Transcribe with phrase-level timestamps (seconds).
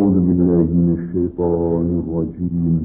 [0.00, 2.76] أعوذ بالله من الشيطان الرجيم.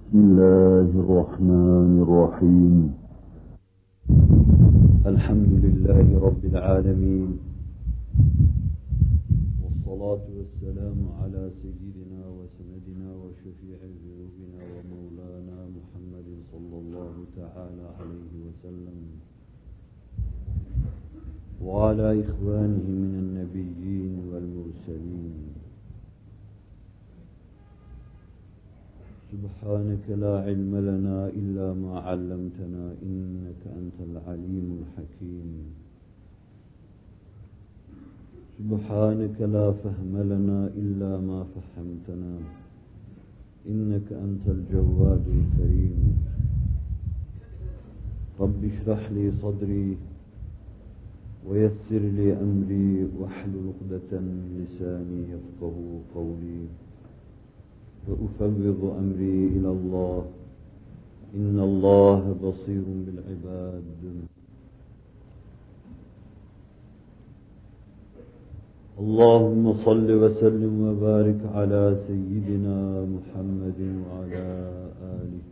[0.00, 2.74] بسم الله الرحمن الرحيم.
[5.12, 7.28] الحمد لله رب العالمين.
[9.60, 19.17] والصلاة والسلام على سيدنا وسندنا وشفيع ذنوبنا ومولانا محمد صلى الله تعالى عليه وسلم.
[21.62, 25.36] وعلى إخوانه من النبيين والمرسلين.
[29.32, 35.50] سبحانك لا علم لنا إلا ما علمتنا إنك أنت العليم الحكيم.
[38.58, 42.34] سبحانك لا فهم لنا إلا ما فهمتنا
[43.68, 45.98] إنك أنت الجواد الكريم.
[48.40, 49.96] رب اشرح لي صدري
[51.48, 55.76] ويسر لي أمري واحلل عقدة من لساني يفقه
[56.14, 56.62] قولي.
[58.08, 60.24] وأفوض أمري إلى الله.
[61.34, 63.82] إن الله بصير بالعباد.
[68.98, 74.48] اللهم صل وسلم وبارك على سيدنا محمد وعلى
[75.02, 75.44] آله.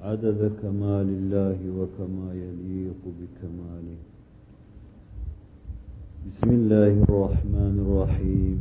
[0.00, 4.09] عدد كمال الله وكما يليق بكماله.
[6.20, 8.58] بسم الله الرحمن الرحيم.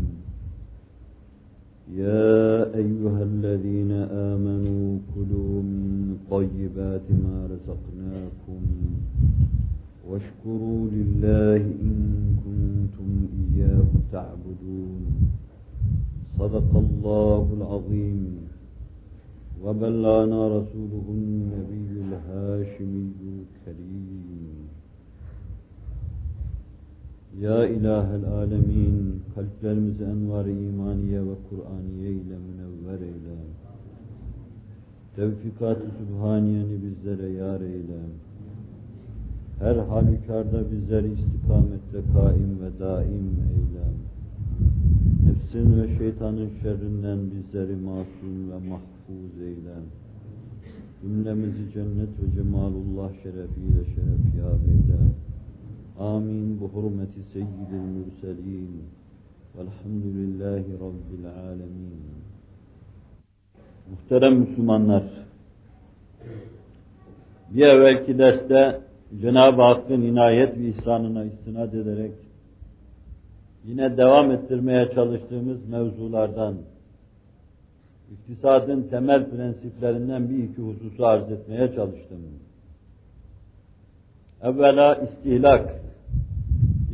[1.92, 3.92] يا أيها الذين
[4.32, 8.62] آمنوا كلوا من طيبات ما رزقناكم
[10.08, 11.96] واشكروا لله إن
[12.46, 15.04] كنتم إياه تعبدون.
[16.40, 18.22] صدق الله العظيم.
[19.64, 24.39] وبلغنا رسوله النبي الهاشمي الكريم.
[27.42, 33.36] Ya İlahel Alemin, kalplerimizi envar-ı imaniye ve Kur'aniye ile münevver eyle.
[35.16, 38.00] Tevfikat-ı Sübhaniyeni bizlere yar eyle.
[39.60, 43.86] Her halükarda bizleri istikamette kaim ve daim eyle.
[45.26, 49.76] Nefsin ve şeytanın şerrinden bizleri masum ve mahfuz eyle.
[51.02, 55.29] Cümlemizi cennet ve cemalullah şerefiyle şerefyab eyle.
[56.00, 58.84] Amin bu hurmeti seyyidil mürselin.
[59.58, 62.00] Velhamdülillahi Rabbil alemin.
[63.92, 65.04] Muhterem Müslümanlar,
[67.50, 68.82] bir evvelki derste
[69.22, 72.12] Cenab-ı Hakk'ın inayet ve ihsanına istinad ederek
[73.66, 76.56] yine devam ettirmeye çalıştığımız mevzulardan
[78.12, 82.20] iktisadın temel prensiplerinden bir iki hususu arz etmeye çalıştım.
[84.44, 85.89] Evvela istihlak,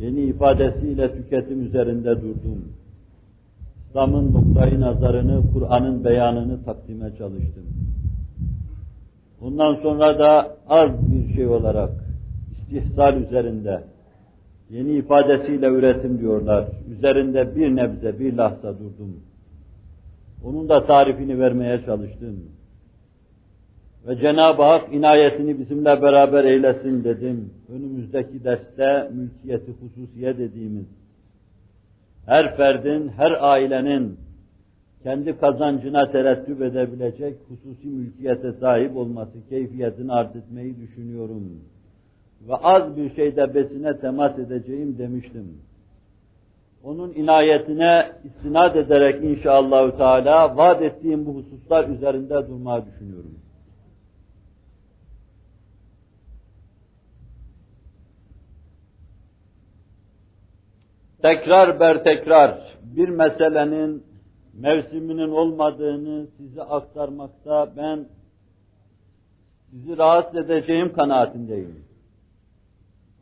[0.06, 2.64] yeni ifadesiyle tüketim üzerinde durdum.
[3.88, 7.64] İslam'ın noktayı nazarını, Kur'an'ın beyanını takdime çalıştım.
[9.40, 11.90] Bundan sonra da az bir şey olarak
[12.52, 13.82] istihsal üzerinde,
[14.70, 19.16] yeni ifadesiyle üretim diyorlar, üzerinde bir nebze, bir lahza durdum.
[20.44, 22.36] Onun da tarifini vermeye çalıştım.
[24.06, 27.50] Ve Cenab-ı Hak inayetini bizimle beraber eylesin dedim.
[27.68, 30.86] Önümüzdeki derste mülkiyeti hususiye dediğimiz,
[32.26, 34.16] her ferdin, her ailenin
[35.02, 41.60] kendi kazancına terettüp edebilecek hususi mülkiyete sahip olması keyfiyetini arz etmeyi düşünüyorum.
[42.48, 45.60] Ve az bir şeyde besine temas edeceğim demiştim.
[46.84, 53.34] Onun inayetine istinad ederek inşallahü teala vaat ettiğim bu hususlar üzerinde durmayı düşünüyorum.
[61.26, 64.06] Tekrar ber tekrar bir meselenin
[64.54, 68.08] mevsiminin olmadığını size aktarmakta ben
[69.70, 71.84] sizi rahatsız edeceğim kanaatindeyim.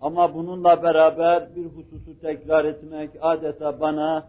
[0.01, 4.29] Ama bununla beraber bir hususu tekrar etmek adeta bana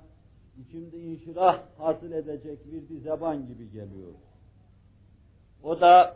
[0.57, 4.13] içimde inşirah hasıl edecek bir zeban gibi geliyor.
[5.63, 6.15] O da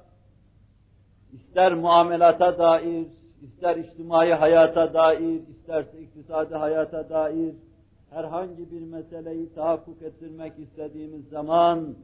[1.33, 3.07] ister muamelata dair,
[3.41, 7.53] ister içtimai hayata dair, isterse iktisadi hayata dair
[8.09, 11.95] herhangi bir meseleyi tahakkuk ettirmek istediğimiz zaman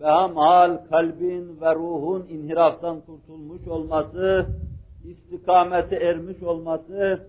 [0.00, 4.46] behamal kalbin ve ruhun inhiraftan kurtulmuş olması,
[5.04, 7.20] istikamete ermiş olması,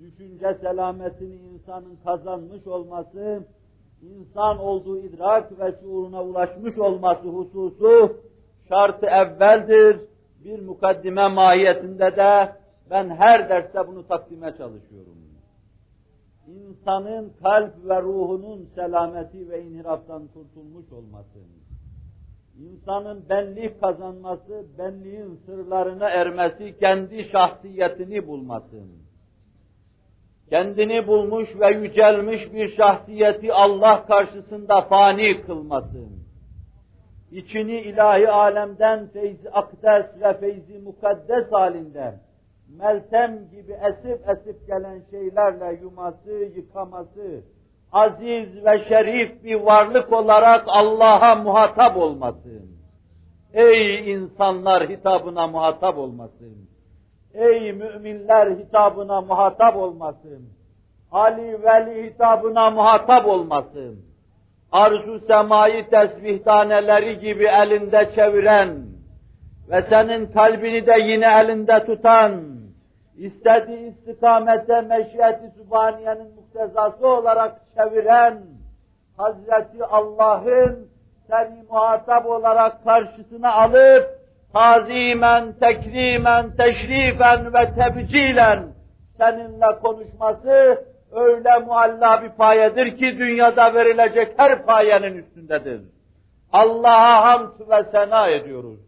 [0.00, 3.44] düşünce selametini insanın kazanmış olması,
[4.02, 8.16] insan olduğu idrak ve şuuruna ulaşmış olması hususu
[8.68, 9.96] şartı evveldir.
[10.44, 12.59] Bir mukaddime mahiyetinde de
[12.90, 15.16] ben her derste bunu takdime çalışıyorum.
[16.46, 21.38] insanın kalp ve ruhunun selameti ve inhiraftan kurtulmuş olması,
[22.58, 28.82] insanın benlik kazanması, benliğin sırlarına ermesi, kendi şahsiyetini bulması,
[30.48, 36.04] kendini bulmuş ve yücelmiş bir şahsiyeti Allah karşısında fani kılması,
[37.32, 42.14] içini ilahi alemden feyzi akdes ve feyzi mukaddes halinde,
[42.78, 47.42] meltem gibi esip esip gelen şeylerle yuması, yıkaması,
[47.92, 52.62] aziz ve şerif bir varlık olarak Allah'a muhatap olması.
[53.52, 56.68] Ey insanlar hitabına muhatap olmasın.
[57.34, 60.48] Ey müminler hitabına muhatap olmasın.
[61.12, 64.04] Ali Veli hitabına muhatap olmasın.
[64.72, 68.90] Arzu semayı tesbihtaneleri gibi elinde çeviren
[69.70, 72.59] ve senin kalbini de yine elinde tutan,
[73.20, 78.42] istediği istikamete meşiyeti sübhaniyenin muktezası olarak çeviren
[79.16, 80.88] Hazreti Allah'ın
[81.30, 84.20] seni muhatap olarak karşısına alıp
[84.52, 88.68] tazimen, tekrimen, teşrifen ve tebcilen
[89.18, 95.80] seninle konuşması öyle mualla bir payedir ki dünyada verilecek her payenin üstündedir.
[96.52, 98.80] Allah'a hamd ve sena ediyoruz.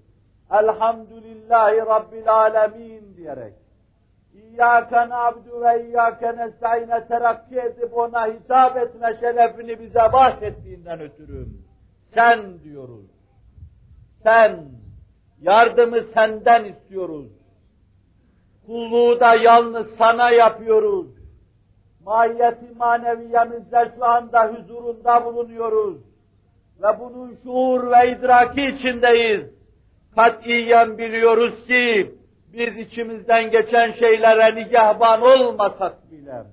[0.51, 3.62] Elhamdülillahi Rabbil Alemin diyerek.
[4.35, 11.47] İyyâke na'budu ve iyyâke nesta'ine terakki edip ona hitap etme şerefini bize bahşettiğinden ötürü.
[12.15, 13.11] Sen diyoruz.
[14.23, 14.65] Sen,
[15.41, 17.27] yardımı senden istiyoruz.
[18.67, 21.07] Kulluğu da yalnız sana yapıyoruz.
[22.05, 25.97] Mahiyeti maneviyemizde şu anda huzurunda bulunuyoruz.
[26.83, 29.51] Ve bunun şuur ve idraki içindeyiz.
[30.15, 32.15] Katiyen biliyoruz ki,
[32.53, 36.45] biz içimizden geçen şeylere nigahban olmasak bile,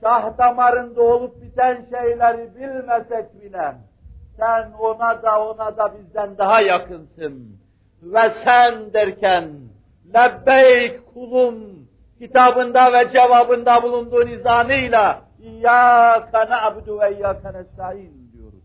[0.00, 3.74] şah damarında olup biten şeyleri bilmesek bile,
[4.38, 7.60] sen ona da ona da bizden daha yakınsın.
[8.02, 9.50] Ve sen derken,
[10.14, 11.88] lebbeyk kulum
[12.18, 18.64] kitabında ve cevabında bulunduğu nizamıyla İyyâke na'budu ve iyyâke nesta'in diyoruz.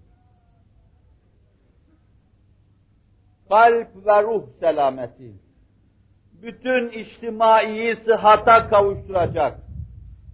[3.50, 5.45] Kalp ve ruh selameti
[6.46, 9.60] bütün içtimai sıhhata kavuşturacak.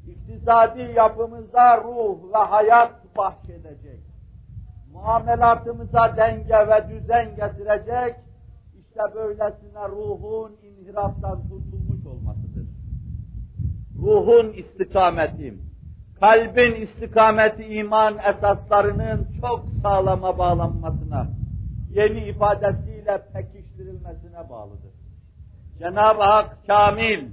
[0.07, 3.99] İktisadi yapımıza ruh ve hayat bahşedecek.
[4.93, 8.15] Muamelatımıza denge ve düzen getirecek.
[8.79, 12.67] İşte böylesine ruhun inhiraftan kurtulmuş olmasıdır.
[14.01, 15.53] Ruhun istikameti,
[16.19, 21.27] kalbin istikameti iman esaslarının çok sağlama bağlanmasına,
[21.89, 24.90] yeni ifadesiyle pekiştirilmesine bağlıdır.
[25.81, 27.27] Cenab-ı Hak kamil,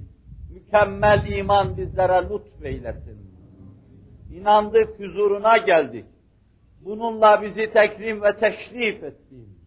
[0.51, 3.19] mükemmel iman bizlere lütfeylesin.
[4.33, 6.05] İnandık, huzuruna geldik.
[6.85, 9.59] Bununla bizi tekrim ve teşrif ettin.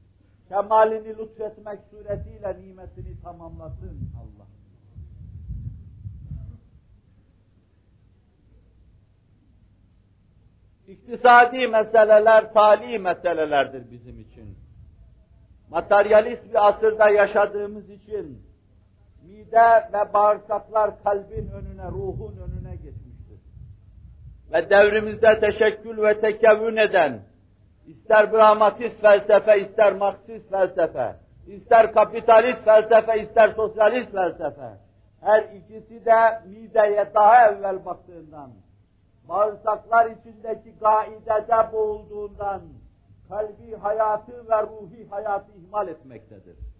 [0.49, 4.47] Kemalini lütfetmek suretiyle nimetini tamamlasın Allah.
[10.87, 14.57] İktisadi meseleler tali meselelerdir bizim için.
[15.69, 18.50] Materyalist bir asırda yaşadığımız için
[19.51, 23.39] mide ve bağırsaklar kalbin önüne, ruhun önüne geçmiştir.
[24.53, 27.19] Ve devrimizde teşekkül ve tekevvün eden,
[27.85, 31.15] ister Brahmatist felsefe, ister Marksist felsefe,
[31.47, 34.77] ister kapitalist felsefe, ister sosyalist felsefe,
[35.21, 38.51] her ikisi de mideye daha evvel baktığından,
[39.29, 42.61] bağırsaklar içindeki gaidede boğulduğundan,
[43.29, 46.70] kalbi hayatı ve ruhi hayatı ihmal etmektedir.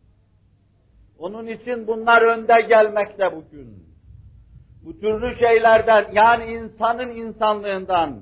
[1.22, 3.92] Onun için bunlar önde gelmekte bugün.
[4.86, 8.20] Bu türlü şeylerden yani insanın insanlığından,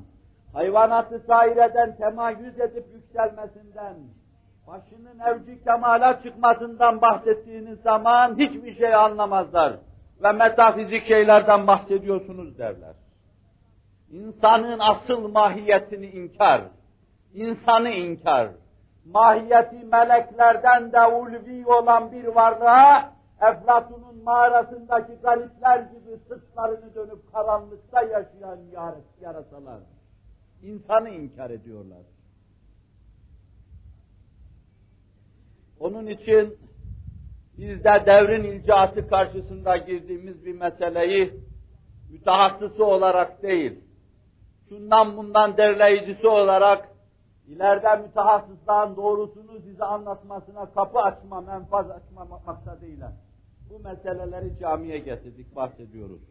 [0.53, 3.95] hayvanatı saireden temayüz edip yükselmesinden,
[4.67, 9.73] başının evci kemala çıkmasından bahsettiğiniz zaman hiçbir şey anlamazlar.
[10.23, 12.95] Ve metafizik şeylerden bahsediyorsunuz derler.
[14.11, 16.61] İnsanın asıl mahiyetini inkar,
[17.33, 18.49] insanı inkar,
[19.13, 28.59] mahiyeti meleklerden de ulvi olan bir varlığa, Eflatun'un mağarasındaki garipler gibi sırtlarını dönüp karanlıkta yaşayan
[29.21, 29.79] yarasalar,
[30.63, 32.03] insanı inkar ediyorlar.
[35.79, 36.57] Onun için
[37.57, 41.33] biz de devrin ilcası karşısında girdiğimiz bir meseleyi
[42.11, 43.79] mütehassısı olarak değil,
[44.69, 46.89] şundan bundan derleyicisi olarak
[47.49, 53.11] ileride mütehassısların doğrusunu size anlatmasına kapı açma, menfaz açma maksadıyla
[53.69, 56.21] bu meseleleri camiye getirdik, bahsediyoruz.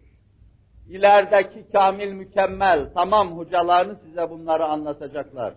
[0.88, 5.54] ilerideki kamil mükemmel, tamam hocalarını size bunları anlatacaklar.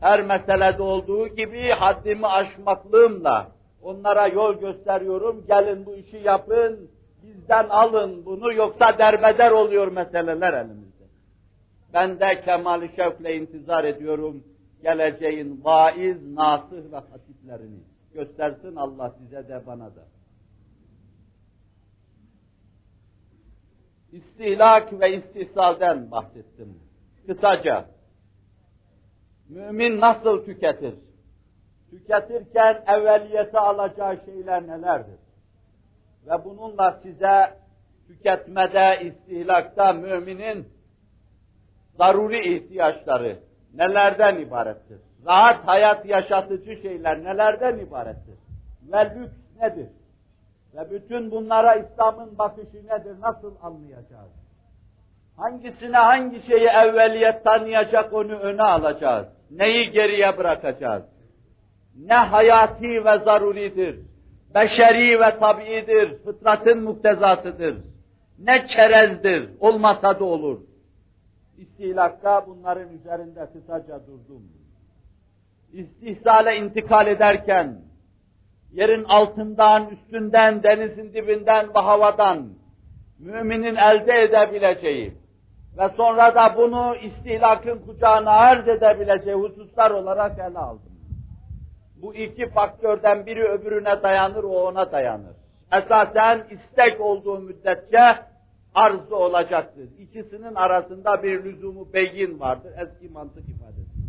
[0.00, 3.48] Her meselede olduğu gibi haddimi aşmaklığımla
[3.82, 6.90] onlara yol gösteriyorum, gelin bu işi yapın,
[7.22, 11.04] bizden alın bunu yoksa derbeder oluyor meseleler elimizde.
[11.94, 14.44] Ben de kemali şevkle intizar ediyorum
[14.84, 17.80] geleceğin vaiz, nasih ve hatiplerini.
[18.14, 20.04] Göstersin Allah size de bana da.
[24.12, 26.78] İstihlak ve istihsalden bahsettim.
[27.26, 27.86] Kısaca,
[29.48, 30.94] mümin nasıl tüketir?
[31.90, 35.18] Tüketirken evveliyete alacağı şeyler nelerdir?
[36.26, 37.58] Ve bununla size
[38.06, 40.68] tüketmede, istihlakta müminin
[41.98, 43.38] zaruri ihtiyaçları
[43.76, 44.98] nelerden ibarettir?
[45.26, 48.34] Rahat hayat yaşatıcı şeyler nelerden ibarettir?
[48.92, 49.88] Ve lüks nedir?
[50.74, 53.20] Ve bütün bunlara İslam'ın bakışı nedir?
[53.20, 54.30] Nasıl anlayacağız?
[55.36, 59.26] Hangisine hangi şeyi evveliyet tanıyacak onu öne alacağız?
[59.50, 61.02] Neyi geriye bırakacağız?
[62.06, 63.98] Ne hayati ve zaruridir?
[64.54, 67.76] Beşeri ve tabiidir, fıtratın muktezasıdır.
[68.38, 70.60] Ne çerezdir, olmasa da olur.
[71.58, 74.42] İstilakta bunların üzerinde kısaca durdum.
[75.72, 77.80] İstihsale intikal ederken,
[78.72, 82.48] yerin altından, üstünden, denizin dibinden ve havadan
[83.18, 85.14] müminin elde edebileceği
[85.78, 90.92] ve sonra da bunu istihlakın kucağına arz edebileceği hususlar olarak ele aldım.
[92.02, 95.36] Bu iki faktörden biri öbürüne dayanır, o ona dayanır.
[95.72, 98.16] Esasen istek olduğu müddetçe
[98.74, 99.88] arzu olacaktır.
[99.98, 104.04] İkisinin arasında bir lüzumu beyin vardır, eski mantık ifadesi.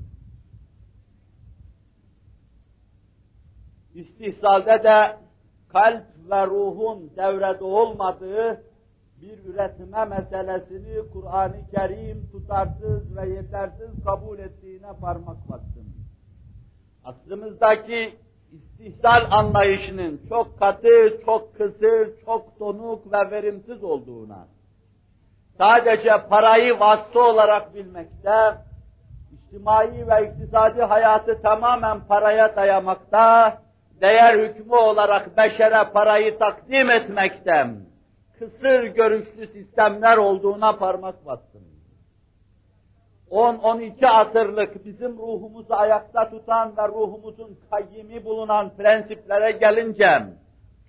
[3.96, 5.18] İstihsalde de
[5.70, 8.64] kalp ve ruhun devrede olmadığı
[9.22, 15.86] bir üretime meselesini Kur'an-ı Kerim tutarsız ve yetersiz kabul ettiğine parmak bastım.
[17.04, 18.14] Aslımızdaki
[18.52, 24.48] istihsal anlayışının çok katı, çok kısır, çok donuk ve verimsiz olduğuna,
[25.58, 28.56] sadece parayı vasıta olarak bilmekte,
[29.32, 33.58] içtimai ve iktisadi hayatı tamamen paraya dayamakta,
[34.02, 37.68] değer hükmü olarak beşere parayı takdim etmekte,
[38.40, 41.62] kısır görüşlü sistemler olduğuna parmak bastım.
[43.32, 50.24] 10-12 asırlık bizim ruhumuzu ayakta tutan ve ruhumuzun kayyimi bulunan prensiplere gelince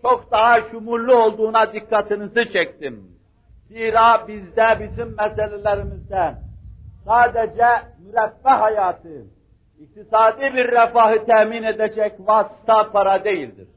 [0.03, 3.16] çok daha şumurlu olduğuna dikkatinizi çektim.
[3.69, 6.35] Zira bizde bizim meselelerimizde
[7.05, 7.67] sadece
[8.07, 9.27] müreffeh hayatı,
[9.79, 13.69] iktisadi bir refahı temin edecek vasıta para değildir.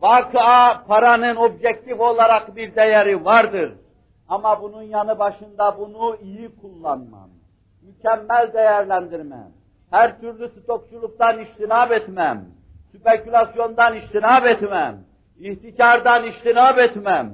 [0.00, 3.72] Vakıa paranın objektif olarak bir değeri vardır.
[4.28, 7.30] Ama bunun yanı başında bunu iyi kullanmam,
[7.82, 9.52] mükemmel değerlendirmem,
[9.90, 12.44] her türlü stokçuluktan iştinab etmem,
[12.96, 15.04] spekülasyondan iştinab etmem,
[15.38, 17.32] ihtikardan iştinab etmem,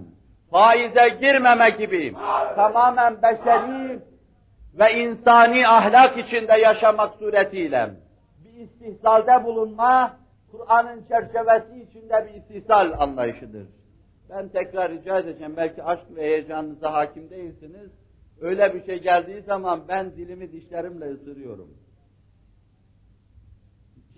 [0.51, 2.15] faize girmeme gibi
[2.57, 4.01] tamamen beşeri
[4.75, 7.91] ve insani ahlak içinde yaşamak suretiyle
[8.45, 10.17] bir istihsalde bulunma,
[10.51, 13.67] Kur'an'ın çerçevesi içinde bir istihsal anlayışıdır.
[14.31, 17.91] Ben tekrar rica edeceğim, belki aşk ve heyecanınıza hakim değilsiniz.
[18.41, 21.69] Öyle bir şey geldiği zaman ben dilimi dişlerimle ısırıyorum.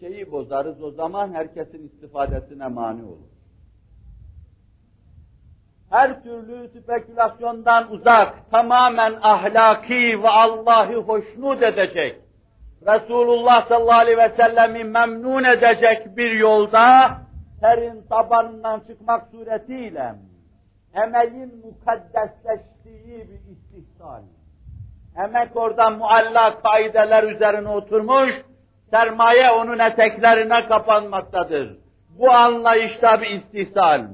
[0.01, 3.32] Şeyi bozarız o zaman herkesin istifadesine mani olur.
[5.93, 12.21] Her türlü spekülasyondan uzak, tamamen ahlaki ve Allah'ı hoşnut edecek,
[12.87, 17.11] Resulullah sallallahu aleyhi ve sellemi memnun edecek bir yolda
[17.61, 20.15] terin tabanından çıkmak suretiyle
[20.95, 24.23] emeğin mukaddesleştiği bir istihsal.
[25.25, 28.31] Emek orada muallak kaideler üzerine oturmuş,
[28.91, 31.79] sermaye onun eteklerine kapanmaktadır.
[32.19, 34.05] Bu anlayışta bir istihsal.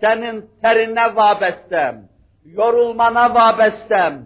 [0.00, 2.08] Senin terine vabestem,
[2.44, 4.24] yorulmana vabestem,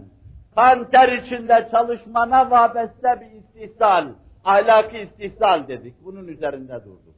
[0.55, 4.07] kan ter içinde çalışmana vabeste bir istihsal,
[4.45, 5.95] ahlaki istihsal dedik.
[6.05, 7.15] Bunun üzerinde durduk.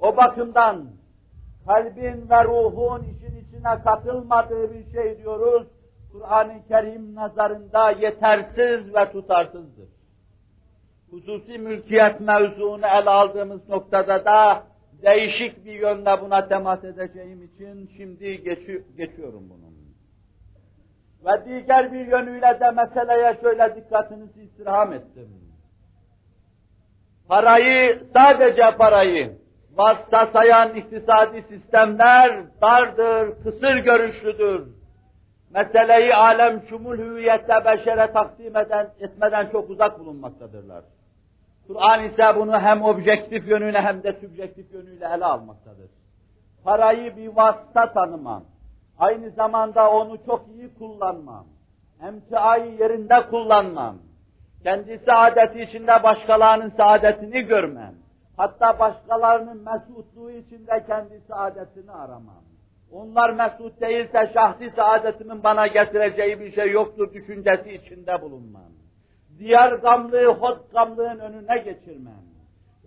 [0.00, 0.86] O bakımdan
[1.66, 5.66] kalbin ve ruhun işin içine katılmadığı bir şey diyoruz.
[6.12, 9.88] Kur'an-ı Kerim nazarında yetersiz ve tutarsızdır.
[11.10, 14.62] Hususi mülkiyet mevzuunu ele aldığımız noktada da
[15.02, 19.76] değişik bir yönde buna temas edeceğim için şimdi geçi geçiyorum bunun.
[21.26, 25.28] Ve diğer bir yönüyle de meseleye şöyle dikkatinizi istirham ettim.
[27.28, 29.38] Parayı, sadece parayı,
[29.76, 34.76] vasıta sayan iktisadi sistemler dardır, kısır görüşlüdür.
[35.50, 40.84] meseleyi alem şumul hüviyette beşere takdim eden, etmeden çok uzak bulunmaktadırlar.
[41.66, 45.90] Kur'an ise bunu hem objektif yönüyle hem de subjektif yönüyle ele almaktadır.
[46.64, 48.44] Parayı bir vasıta tanımam.
[48.98, 51.46] Aynı zamanda onu çok iyi kullanmam.
[52.02, 53.96] Emtiayı yerinde kullanmam.
[54.62, 57.94] Kendi saadeti içinde başkalarının saadetini görmem.
[58.36, 62.42] Hatta başkalarının mesutluğu içinde kendi saadetini aramam.
[62.92, 68.72] Onlar mesut değilse şahsi saadetimin bana getireceği bir şey yoktur düşüncesi içinde bulunmam.
[69.38, 72.26] Diğer gamlığı, hot gamlığın önüne geçirmem.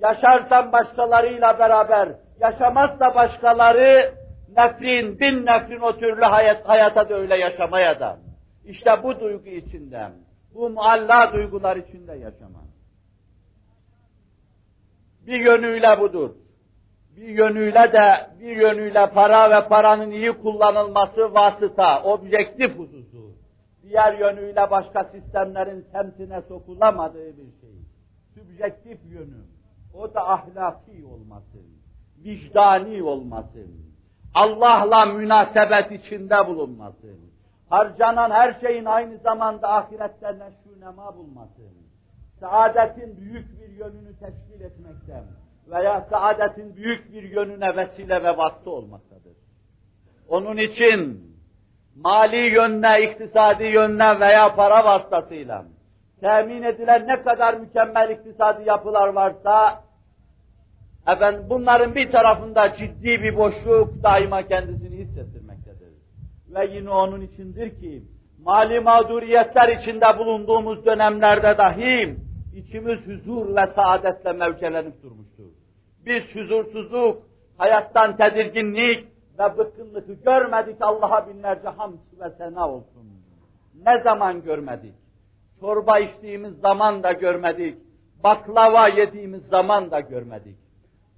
[0.02, 4.14] Yaşarsam başkalarıyla beraber, yaşamazsa başkaları
[4.58, 8.18] nefrin, bin nefrin o türlü hayat, hayata da öyle yaşamaya da.
[8.66, 10.12] İşte bu duygu içinden,
[10.54, 12.70] bu mualla duygular içinde yaşamam.
[15.28, 16.30] Bir yönüyle budur.
[17.18, 23.19] Bir yönüyle de, bir yönüyle para ve paranın iyi kullanılması vasıta, objektif hususu.
[23.90, 27.76] Diğer yönüyle başka sistemlerin semtine sokulamadığı bir şey.
[28.34, 29.44] Sübjektif yönü.
[29.94, 31.66] O da ahlaki olmasın.
[32.24, 33.90] Vicdani olmasın.
[34.34, 37.20] Allah'la münasebet içinde bulunmasın.
[37.70, 41.74] Harcanan her şeyin aynı zamanda ahirette neşrünema bulmasın.
[42.40, 45.24] Saadetin büyük bir yönünü teşkil etmekten
[45.68, 49.38] veya saadetin büyük bir yönüne vesile ve vasıta olmaktadır.
[50.28, 51.29] Onun için
[52.04, 55.66] mali yönle, iktisadi yönle veya para vasıtasıyla
[56.22, 59.84] temin edilen ne kadar mükemmel iktisadi yapılar varsa
[61.08, 65.90] efendim bunların bir tarafında ciddi bir boşluk daima kendisini hissettirmektedir.
[66.56, 68.04] Ve yine onun içindir ki
[68.44, 72.16] mali mağduriyetler içinde bulunduğumuz dönemlerde dahi
[72.56, 75.50] içimiz huzur ve saadetle mevcelenip durmuştur.
[76.06, 77.24] Biz huzursuzluk,
[77.58, 79.08] hayattan tedirginlik
[79.40, 83.10] ve bıkkınlığı görmedik Allah'a binlerce hamd ve sena olsun.
[83.86, 84.96] Ne zaman görmedik?
[85.60, 87.78] Çorba içtiğimiz zaman da görmedik.
[88.24, 90.58] Baklava yediğimiz zaman da görmedik.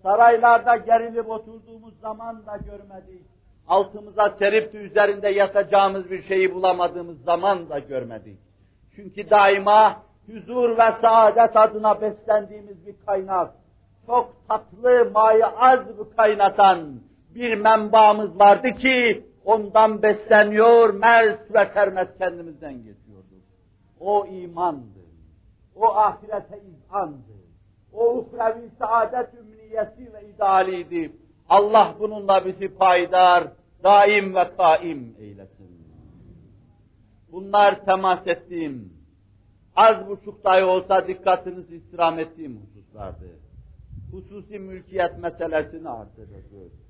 [0.03, 3.25] Saraylarda gerilip oturduğumuz zaman da görmedik.
[3.67, 8.39] Altımıza serip de üzerinde yatacağımız bir şeyi bulamadığımız zaman da görmedik.
[8.95, 13.51] Çünkü daima huzur ve saadet adına beslendiğimiz bir kaynak,
[14.05, 17.01] çok tatlı, mayı az bir kaynatan
[17.35, 23.43] bir menbaımız vardı ki ondan besleniyor, mest ve sermet kendimizden geçiyorduk.
[23.99, 25.05] O imandı,
[25.75, 27.33] o ahirete izandı,
[27.93, 31.11] o uhrevi saadet ümniyesi ve idealiydi.
[31.49, 33.47] Allah bununla bizi paydar,
[33.83, 35.71] daim ve kaim eylesin.
[37.31, 38.93] Bunlar temas ettiğim,
[39.75, 43.25] az buçuk dahi olsa dikkatinizi istirham ettiğim hususlardı.
[44.11, 46.80] Hususi mülkiyet meselesini artırıyoruz.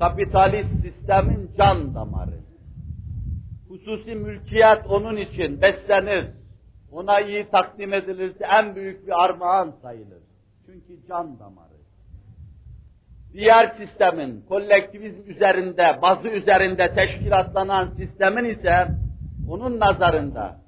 [0.00, 2.40] Kapitalist sistemin can damarı.
[3.68, 6.26] Hususi mülkiyet onun için beslenir.
[6.92, 10.22] Ona iyi takdim edilirse en büyük bir armağan sayılır.
[10.66, 11.80] Çünkü can damarı.
[13.32, 18.88] Diğer sistemin, kolektivizm üzerinde, bazı üzerinde teşkilatlanan sistemin ise
[19.48, 20.60] onun nazarında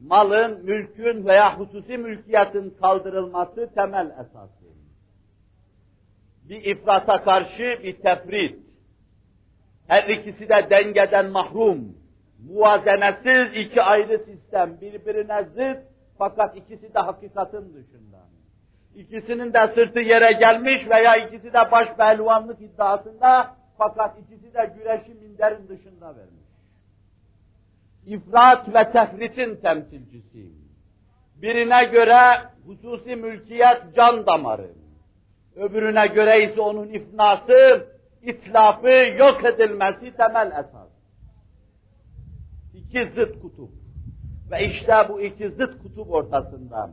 [0.00, 4.63] malın, mülkün veya hususi mülkiyetin kaldırılması temel esası.
[6.48, 8.58] Bir ifrata karşı bir tefrit.
[9.88, 11.96] Her ikisi de dengeden mahrum.
[12.48, 15.78] Muvazenesiz iki ayrı sistem, birbirine zıt
[16.18, 18.18] fakat ikisi de hakikatin dışında.
[18.94, 25.14] İkisinin de sırtı yere gelmiş veya ikisi de baş pehlivanlık iddiasında fakat ikisi de güreşi
[25.14, 26.44] minderin dışında vermiş
[28.06, 30.52] ifrat ve tefritin temsilcisi.
[31.42, 32.20] Birine göre
[32.66, 34.70] hususi mülkiyet can damarı,
[35.56, 37.86] öbürüne göre ise onun ifnası,
[38.22, 38.88] itlafı,
[39.18, 40.88] yok edilmesi temel esas.
[42.74, 43.70] İki zıt kutup.
[44.50, 46.90] Ve işte bu iki zıt kutup ortasında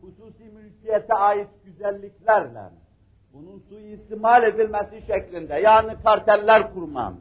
[0.00, 2.62] hususi mülkiyete ait güzelliklerle
[3.32, 7.16] bunun suistimal edilmesi şeklinde yani karteller kurmam,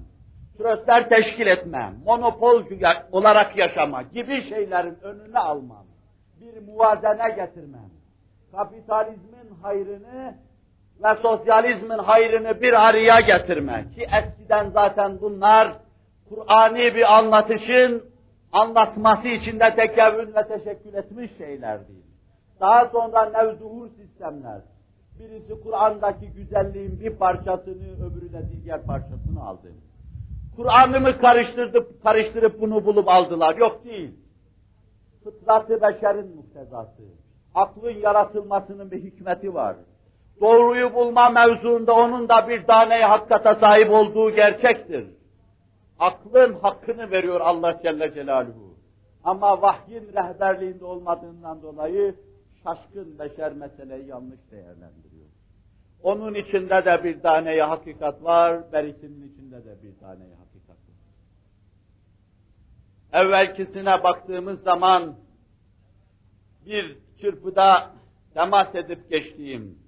[0.57, 2.63] tröstler teşkil etme, monopol
[3.11, 5.85] olarak yaşama gibi şeylerin önüne almam,
[6.41, 7.89] bir muvazene getirmem,
[8.51, 10.35] kapitalizmin hayrını
[11.03, 15.73] ve sosyalizmin hayrını bir araya getirme ki eskiden zaten bunlar
[16.29, 18.03] Kur'ani bir anlatışın
[18.51, 22.05] anlatması içinde tekevvün ve teşekkül etmiş şeyler değil.
[22.59, 24.61] Daha sonra nevzuhur sistemler.
[25.19, 29.67] Birisi Kur'an'daki güzelliğin bir parçasını, öbürü de diğer parçasını aldı.
[30.55, 33.55] Kur'an'ı mı karıştırıp, karıştırıp bunu bulup aldılar?
[33.55, 34.15] Yok değil.
[35.23, 37.03] Fıtratı beşerin muktezası.
[37.55, 39.75] Aklın yaratılmasının bir hikmeti var.
[40.41, 45.07] Doğruyu bulma mevzuunda onun da bir tane hakikate sahip olduğu gerçektir.
[45.99, 48.75] Aklın hakkını veriyor Allah Celle Celaluhu.
[49.23, 52.15] Ama vahyin rehberliğinde olmadığından dolayı
[52.63, 55.25] şaşkın beşer meseleyi yanlış değerlendiriyor.
[56.03, 60.99] Onun içinde de bir taneye hakikat var, berikinin içinde de bir taneye hakikat var.
[63.13, 65.15] Evvelkisine baktığımız zaman
[66.65, 67.91] bir çırpıda
[68.33, 69.78] temas edip geçtiğim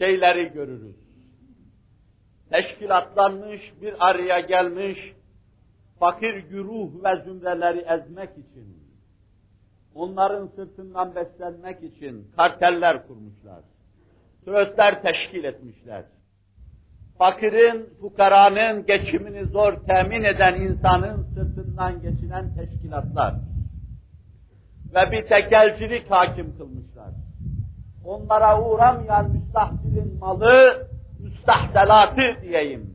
[0.00, 0.96] şeyleri görürüz.
[2.50, 4.98] Teşkilatlanmış, bir araya gelmiş,
[5.98, 8.80] fakir güruh ve zümreleri ezmek için,
[9.94, 13.64] onların sırtından beslenmek için karteller kurmuşlar.
[14.44, 16.04] Tröstler teşkil etmişler.
[17.18, 23.34] Fakirin, fukaranın geçimini zor temin eden insanın sırtından geçinen teşkilatlar.
[24.94, 27.19] Ve bir tekelcilik hakim kılmışlar.
[28.04, 30.86] Onlara uğramayan müstahsilin malı,
[31.20, 32.94] müstahselatı diyeyim.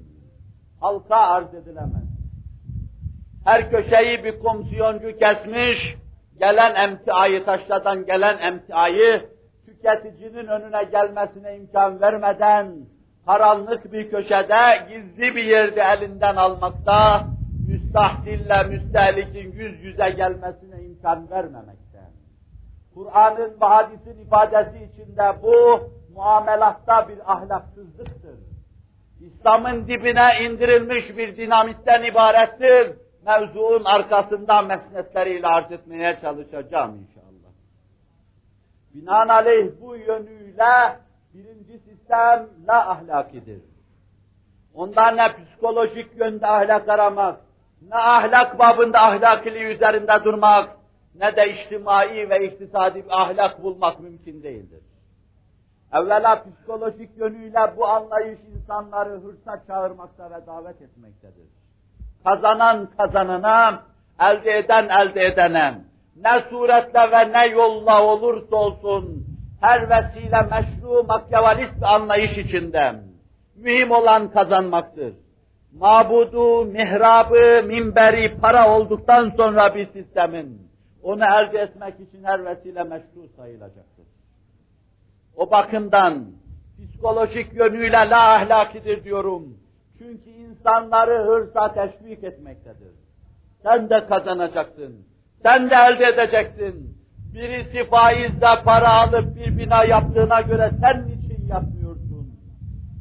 [0.79, 2.05] Halka arz edilemez.
[3.45, 5.95] Her köşeyi bir komisyoncu kesmiş,
[6.39, 9.29] gelen emtiayı, taşladan gelen emtiayı
[9.65, 12.75] tüketicinin önüne gelmesine imkan vermeden
[13.25, 17.27] karanlık bir köşede, gizli bir yerde elinden almakta,
[17.67, 21.84] müstahsille müstehlikin yüz yüze gelmesine imkan vermemekte.
[22.95, 25.81] Kur'an'ın ve hadisin ifadesi içinde bu
[26.15, 28.39] muamelatta bir ahlaksızlıktır.
[29.19, 32.95] İslam'ın dibine indirilmiş bir dinamitten ibarettir.
[33.25, 37.51] Mevzuun arkasında mesnetleriyle arz etmeye çalışacağım inşallah.
[38.93, 40.97] Binaenaleyh bu yönüyle
[41.33, 43.61] birinci sistem la ahlakidir.
[44.73, 47.39] Ondan ne psikolojik yönde ahlak aramak,
[47.89, 50.74] ne ahlak babında ahlakiliği üzerinde durmak,
[51.19, 54.81] ne de içtimai ve iktisadi bir ahlak bulmak mümkün değildir.
[55.93, 61.47] Evvela psikolojik yönüyle bu anlayış insanları hırsa çağırmakta ve davet etmektedir.
[62.23, 63.83] Kazanan kazanana,
[64.19, 65.75] elde eden elde edene,
[66.15, 69.25] ne suretle ve ne yolla olursa olsun,
[69.61, 72.95] her vesile meşru makyavalist bir anlayış içinde,
[73.55, 75.13] mühim olan kazanmaktır.
[75.73, 80.61] Mabudu, mihrabı, minberi para olduktan sonra bir sistemin,
[81.05, 84.05] onu elde etmek için her vesile meşru sayılacaktır.
[85.35, 86.25] O bakımdan
[86.77, 89.57] psikolojik yönüyle la ahlakidir diyorum.
[89.97, 92.91] Çünkü insanları hırsa teşvik etmektedir.
[93.63, 95.05] Sen de kazanacaksın.
[95.43, 96.97] Sen de elde edeceksin.
[97.33, 102.39] Birisi faizle para alıp bir bina yaptığına göre sen için yapmıyorsun?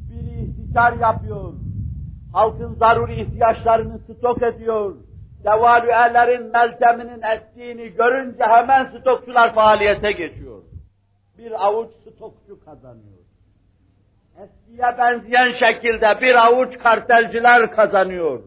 [0.09, 1.53] Biri ihtikar yapıyor.
[2.33, 4.95] Halkın zaruri ihtiyaçlarını stok ediyor.
[5.45, 10.61] Devalüelerin melteminin ettiğini görünce hemen stokçular faaliyete geçiyor.
[11.37, 13.19] Bir avuç stokçu kazanıyor.
[14.43, 18.43] Eskiye benzeyen şekilde bir avuç kartelciler kazanıyor.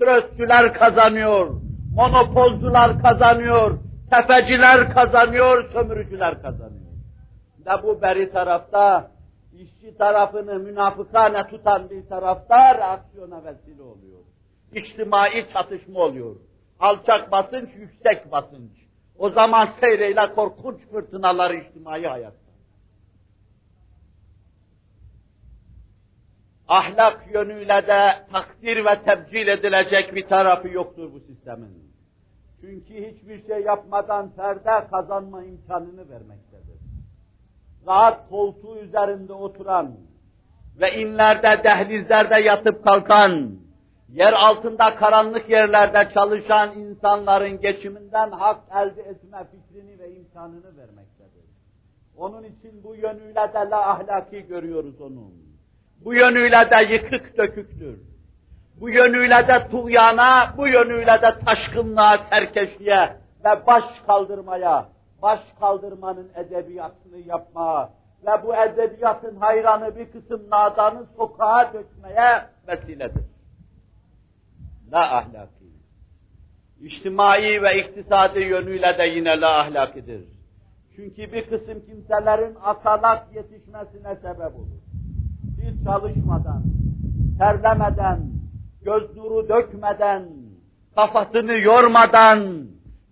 [0.00, 1.60] Tröstçüler kazanıyor.
[1.94, 3.78] Monopolcular kazanıyor.
[4.10, 6.90] Tefeciler kazanıyor, sömürücüler kazanıyor.
[7.66, 9.10] Ve bu beri tarafta
[9.52, 14.19] işçi tarafını münafıkane tutan bir tarafta reaksiyona vesile oluyor.
[14.72, 16.36] İçtimai çatışma oluyor.
[16.80, 18.70] Alçak basınç, yüksek basınç.
[19.18, 22.50] O zaman seyreyle korkunç fırtınalar içtimai hayatta.
[26.68, 31.90] Ahlak yönüyle de takdir ve tebcil edilecek bir tarafı yoktur bu sistemin.
[32.60, 36.80] Çünkü hiçbir şey yapmadan perde kazanma imkanını vermektedir.
[37.86, 39.96] Rahat koltuğu üzerinde oturan
[40.80, 43.50] ve inlerde, dehlizlerde yatıp kalkan,
[44.12, 51.44] yer altında karanlık yerlerde çalışan insanların geçiminden hak elde etme fikrini ve imkanını vermektedir.
[52.16, 55.30] Onun için bu yönüyle de la ahlaki görüyoruz onu.
[56.04, 58.00] Bu yönüyle de yıkık döküktür.
[58.80, 64.88] Bu yönüyle de tuğyana, bu yönüyle de taşkınlığa, serkeşliğe ve baş kaldırmaya,
[65.22, 67.90] baş kaldırmanın edebiyatını yapmaya
[68.26, 73.39] ve bu edebiyatın hayranı bir kısım nadanı sokağa dökmeye vesiledir.
[74.92, 75.70] La ahlaki.
[76.80, 80.24] İçtimai ve iktisadi yönüyle de yine la ahlakidir.
[80.96, 84.80] Çünkü bir kısım kimselerin asalak yetişmesine sebep olur.
[85.62, 86.62] Hiç çalışmadan,
[87.38, 88.20] terlemeden,
[88.84, 90.28] göz nuru dökmeden,
[90.94, 92.66] kafasını yormadan,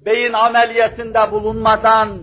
[0.06, 2.18] beyin ameliyesinde bulunmadan,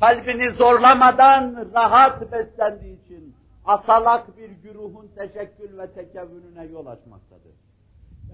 [0.00, 3.34] kalbini zorlamadan rahat beslendiği için
[3.64, 7.63] asalak bir güruhun teşekkül ve tekevvününe yol açmaktadır.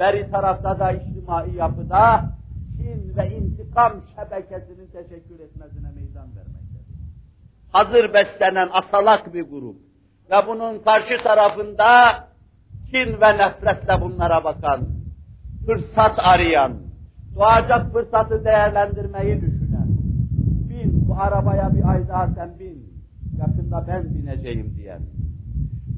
[0.00, 2.24] Beri tarafta da içtimai yapıda
[2.76, 6.96] kin ve intikam şebekesinin teşekkür etmesine meydan vermektedir.
[7.72, 9.76] Hazır beslenen asalak bir grup
[10.30, 12.14] ve bunun karşı tarafında
[12.90, 14.80] kin ve nefretle bunlara bakan,
[15.66, 16.72] fırsat arayan,
[17.34, 19.88] doğacak fırsatı değerlendirmeyi düşünen,
[20.70, 22.92] bin bu arabaya bir ay daha sen bin,
[23.38, 25.00] yakında ben bineceğim diyen,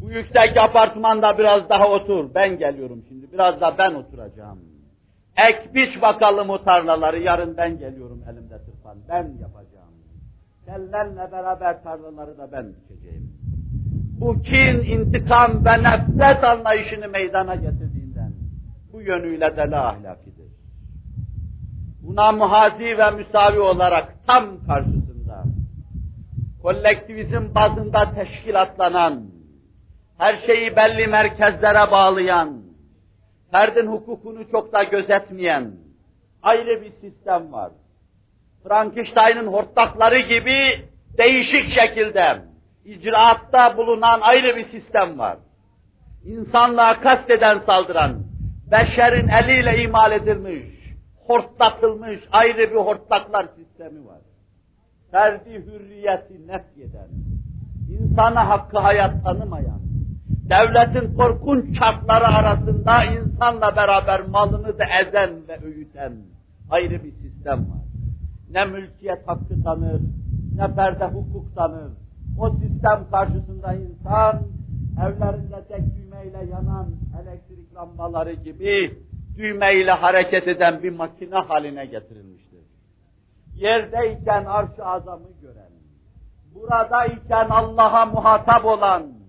[0.03, 4.59] bu yüksek apartmanda biraz daha otur, ben geliyorum şimdi, biraz da ben oturacağım.
[5.37, 9.93] Ek biç bakalım o tarlaları, yarın ben geliyorum elimde tırpan, ben yapacağım.
[10.67, 13.33] Kellerle beraber tarlaları da ben biçeceğim.
[14.21, 18.33] Bu kin, intikam ve nefret anlayışını meydana getirdiğinden,
[18.93, 20.53] bu yönüyle de la ahlakidir.
[22.03, 25.45] Buna muhazi ve müsavi olarak tam karşısında,
[26.63, 29.23] kolektivizm bazında teşkilatlanan,
[30.19, 32.63] her şeyi belli merkezlere bağlayan,
[33.53, 35.73] ferdin hukukunu çok da gözetmeyen
[36.43, 37.73] ayrı bir sistem var.
[38.63, 40.89] Frankenstein'ın hortlakları gibi
[41.19, 42.43] değişik şekilde
[42.85, 45.39] icraatta bulunan ayrı bir sistem var.
[46.25, 48.23] İnsanlığa kasteden saldıran,
[48.71, 50.63] beşerin eliyle imal edilmiş,
[51.27, 54.21] hortlatılmış ayrı bir hortlaklar sistemi var.
[55.11, 57.09] Ferdi hürriyeti nefyeden,
[57.91, 59.81] insana hakkı hayat tanımayan,
[60.53, 66.13] devletin korkunç şartları arasında insanla beraber malını da ezen ve öğüten
[66.71, 67.83] ayrı bir sistem var.
[68.51, 70.01] Ne mülkiyet hakkı tanır,
[70.57, 71.93] ne perde hukuk tanır.
[72.39, 74.43] O sistem karşısında insan
[75.07, 76.87] evlerinde tek düğmeyle yanan
[77.23, 78.99] elektrik lambaları gibi
[79.37, 82.61] düğmeyle hareket eden bir makine haline getirilmiştir.
[83.55, 85.73] Yerdeyken arş-ı azamı gören,
[86.55, 89.22] buradayken Allah'a muhatap olan,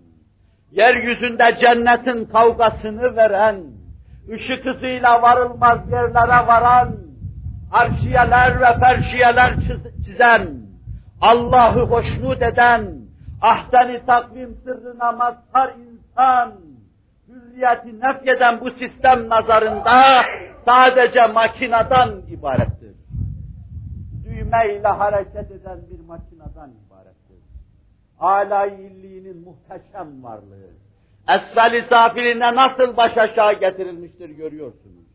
[0.73, 3.55] yeryüzünde cennetin kavgasını veren,
[4.33, 6.95] ışık hızıyla varılmaz yerlere varan,
[7.71, 9.55] arşiyeler ve ferşiyeler
[10.05, 10.47] çizen,
[11.21, 12.81] Allah'ı hoşnut eden,
[13.41, 16.53] ahseni takvim sırrına mazhar insan,
[17.27, 20.21] hürriyeti nefyeden bu sistem nazarında
[20.65, 22.95] sadece makinadan ibarettir.
[24.25, 26.33] Düğmeyle hareket eden bir ibarettir.
[28.23, 30.69] Alay illiğinin muhteşem varlığı,
[31.29, 35.05] esfel-i safiline nasıl baş aşağı getirilmiştir görüyorsunuz.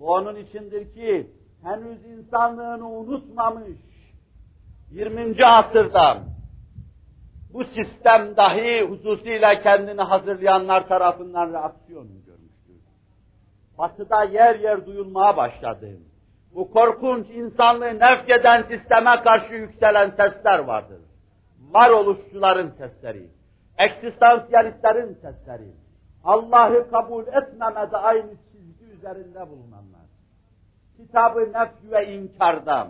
[0.00, 1.30] Bu onun içindir ki
[1.62, 3.78] henüz insanlığını unutmamış,
[4.90, 5.46] 20.
[5.46, 6.22] asırda
[7.52, 12.76] bu sistem dahi hususiyle kendini hazırlayanlar tarafından reaksiyon görmüştür.
[13.78, 15.90] Batıda yer yer duyulmaya başladı.
[16.54, 21.05] Bu korkunç insanlığı nefkeden sisteme karşı yükselen sesler vardır.
[21.72, 23.30] Varoluşçuların sesleri,
[23.78, 25.70] eksistansiyalistlerin sesleri,
[26.24, 30.06] Allah'ı kabul etmemede aynı çizgi üzerinde bulunanlar.
[30.96, 32.88] Kitabı nefs ve inkardan,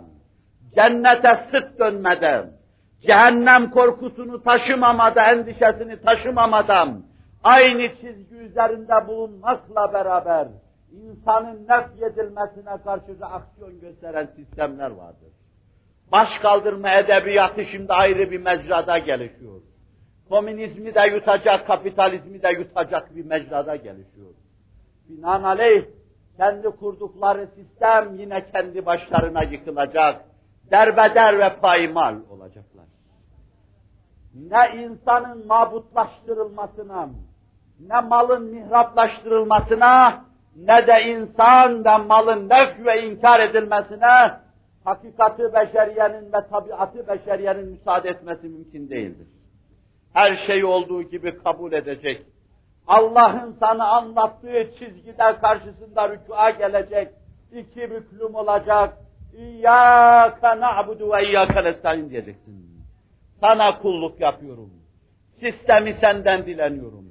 [0.75, 2.49] cennete sırt dönmeden,
[3.01, 7.03] cehennem korkusunu taşımamada, endişesini taşımamadan,
[7.43, 10.47] aynı çizgi üzerinde bulunmakla beraber,
[10.91, 15.36] insanın nefyedilmesine karşı aksiyon gösteren sistemler vardır.
[16.11, 19.61] Baş kaldırma edebiyatı şimdi ayrı bir mecrada gelişiyor.
[20.29, 24.33] Komünizmi de yutacak, kapitalizmi de yutacak bir mecrada gelişiyor.
[25.09, 25.85] Binaenaleyh
[26.37, 30.25] kendi kurdukları sistem yine kendi başlarına yıkılacak
[30.71, 32.85] derbeder ve paymal olacaklar.
[34.35, 37.09] Ne insanın mabutlaştırılmasına,
[37.79, 44.46] ne malın mihraplaştırılmasına, ne de insan ve malın nef ve inkar edilmesine
[44.87, 49.27] hakikati beşeriyenin ve tabiatı beşeriyenin müsaade etmesi mümkün değildir.
[50.13, 52.25] Her şey olduğu gibi kabul edecek.
[52.87, 57.07] Allah'ın sana anlattığı çizgide karşısında rükûa gelecek,
[57.51, 58.97] iki büklüm olacak,
[59.37, 62.67] İyyâke na'budu ve iyyâke nestaîn diyeceksin.
[63.41, 64.69] Sana kulluk yapıyorum.
[65.39, 67.05] Sistemi senden dileniyorum.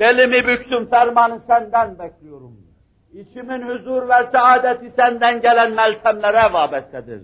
[0.00, 2.67] Belimi büktüm, fermanı senden bekliyorum.
[3.12, 7.22] İçimin huzur ve saadeti senden gelen meltemlere vabestedir.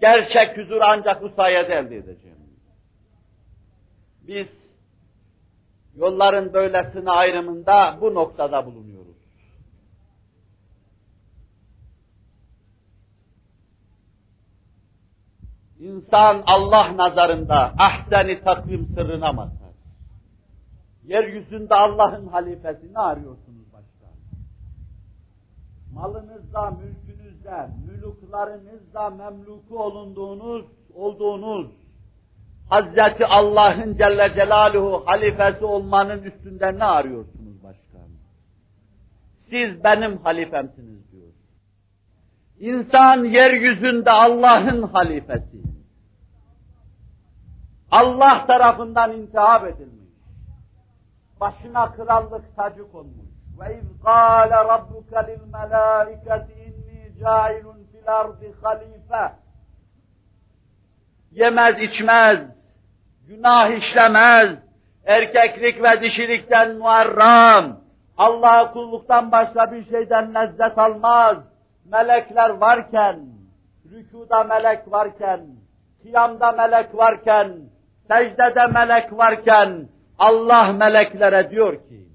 [0.00, 2.38] Gerçek huzur ancak bu sayede elde edeceğim.
[4.22, 4.46] Biz
[5.94, 9.14] yolların böylesine ayrımında bu noktada bulunuyoruz.
[15.78, 19.74] İnsan Allah nazarında ahseni takvim sırrına mazhar.
[21.04, 23.63] Yeryüzünde Allah'ın halifesi ne arıyorsunuz
[25.96, 26.00] başka?
[26.00, 31.70] Malınızda, mülkünüzde, müluklarınızda memluku olunduğunuz, olduğunuz
[32.70, 37.98] Hazreti Allah'ın Celle Celaluhu halifesi olmanın üstünde ne arıyorsunuz başka?
[39.50, 41.32] Siz benim halifemsiniz diyor.
[42.58, 45.62] İnsan yeryüzünde Allah'ın halifesi.
[47.90, 50.10] Allah tarafından intihap edilmiş.
[51.40, 53.33] Başına krallık tacı konmuş.
[53.59, 59.31] وإذ قال ربك للملائكة إني جاعل في الأرض خليفة
[61.31, 62.39] yemez içmez,
[63.27, 64.49] günah işlemez,
[65.05, 67.77] erkeklik ve dişilikten muarram,
[68.17, 71.37] Allah'a kulluktan başka bir şeyden lezzet almaz,
[71.85, 73.19] melekler varken,
[73.91, 75.41] rükuda melek varken,
[76.01, 77.57] kıyamda melek varken,
[78.07, 79.87] secdede melek varken,
[80.19, 82.09] Allah meleklere diyor ki,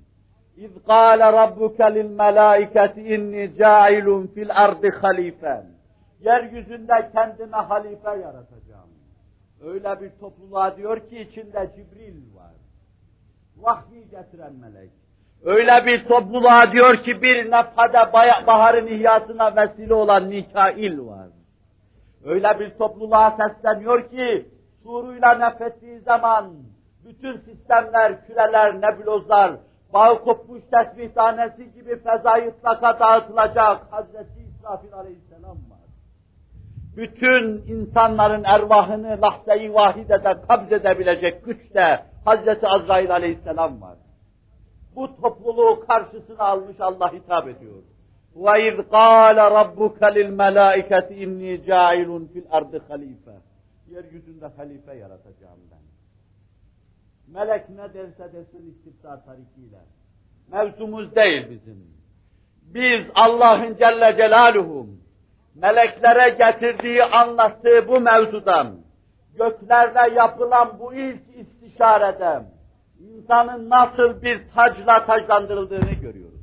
[0.58, 5.62] İz قَالَ رَبُّكَ لِلْمَلَائِكَةِ اِنِّي جَاعِلٌ فِي الْأَرْضِ خَلِيفًا
[6.20, 8.90] Yeryüzünde kendime halife yaratacağım.
[9.64, 12.52] Öyle bir topluluğa diyor ki içinde Cibril var.
[13.56, 14.90] Vahyi getiren melek.
[15.44, 18.12] Öyle bir topluluğa diyor ki bir nefhade
[18.46, 21.28] baharın ihyasına vesile olan Mikail var.
[22.24, 24.48] Öyle bir topluluğa sesleniyor ki
[24.82, 26.52] suruyla nefettiği zaman
[27.04, 29.52] bütün sistemler, küreler, nebulozlar,
[29.94, 35.84] bağı kopmuş tesbih tanesi gibi fezayı ıtlaka dağıtılacak Hazreti İsrafil Aleyhisselam var.
[36.96, 43.96] Bütün insanların ervahını lahze-i vahidede kabz edebilecek güçte Hazreti Azrail Aleyhisselam var.
[44.96, 47.82] Bu topluluğu karşısına almış Allah hitap ediyor.
[48.36, 53.36] وَاِذْ قَالَ رَبُّكَ لِلْمَلَائِكَةِ اِنِّي جَاعِلٌ فِي الْاَرْضِ خَلِيفَةً
[53.90, 55.87] Yeryüzünde halife yaratacağım ben.
[57.33, 59.79] Melek ne derse desin istibdar tarikiyle.
[60.51, 61.99] Mevzumuz değil bizim.
[62.61, 65.01] Biz Allah'ın Celle Celaluhum,
[65.55, 68.75] meleklere getirdiği, anlattığı bu mevzudan,
[69.35, 72.41] göklerde yapılan bu ilk istişarede,
[72.99, 76.39] insanın nasıl bir tacla taclandırıldığını görüyoruz.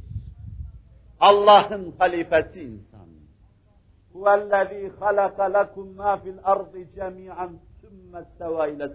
[1.20, 3.06] Allah'ın halifesi insan.
[4.12, 8.88] Huvellezî halaka lekum mâ fil ardı cemî'an sümme istevâ ile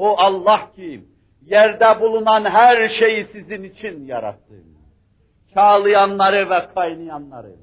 [0.00, 1.04] O Allah ki
[1.42, 4.54] yerde bulunan her şeyi sizin için yarattı.
[5.54, 7.56] Çağlayanları ve kaynayanları.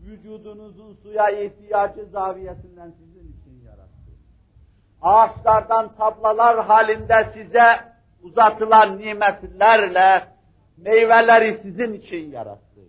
[0.00, 4.12] Vücudunuzun suya ihtiyacı zaviyesinden sizin için yarattı.
[5.02, 7.80] Ağaçlardan tablalar halinde size
[8.22, 10.28] uzatılan nimetlerle
[10.76, 12.80] meyveleri sizin için yarattı.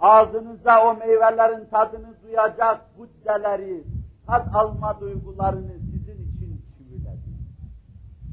[0.00, 3.84] Ağzınıza o meyvelerin tadını duyacak huddeleri,
[4.26, 5.77] tat alma duygularını.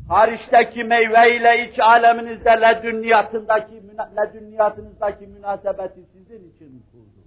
[0.10, 3.84] Hariçteki meyve ile iç aleminizde ledünniyatındaki,
[4.18, 7.22] ledünniyatınızdaki münasebeti sizin için kurdu.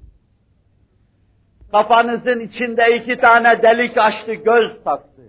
[1.73, 5.23] Kafanızın içinde iki tane delik açtı, göz taktı.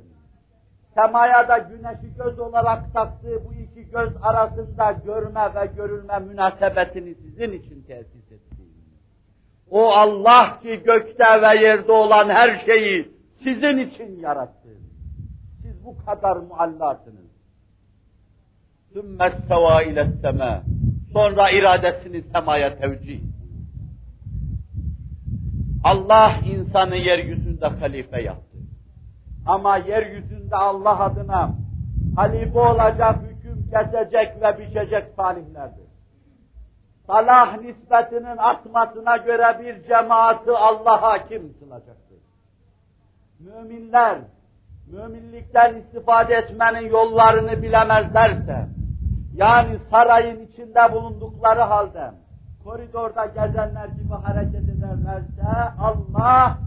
[0.96, 7.52] Semaya da güneşi göz olarak taktığı bu iki göz arasında görme ve görülme münasebetini sizin
[7.52, 8.64] için tesis etti.
[9.72, 13.12] O Allah ki gökte ve yerde olan her şeyi
[13.44, 14.70] sizin için yarattı.
[15.62, 17.29] Siz bu kadar muallasınız.
[18.95, 20.63] ثُمَّ اسْتَوَى اِلَى السَّمَا
[21.13, 23.21] Sonra iradesini semaya tevcih.
[25.85, 28.59] Allah insanı yeryüzünde halife yaptı.
[29.47, 31.51] Ama yeryüzünde Allah adına
[32.17, 35.85] halife olacak, hüküm kesecek ve biçecek salihlerdir
[37.07, 42.19] salah nispetinin artmasına göre bir cemaati Allah'a kim kılacaktır?
[43.39, 44.19] Müminler,
[44.87, 48.67] müminlikten istifade etmenin yollarını bilemezlerse,
[49.40, 52.12] yani sarayın içinde bulundukları halde,
[52.64, 56.58] koridorda gezenler gibi hareket ederlerse, Allah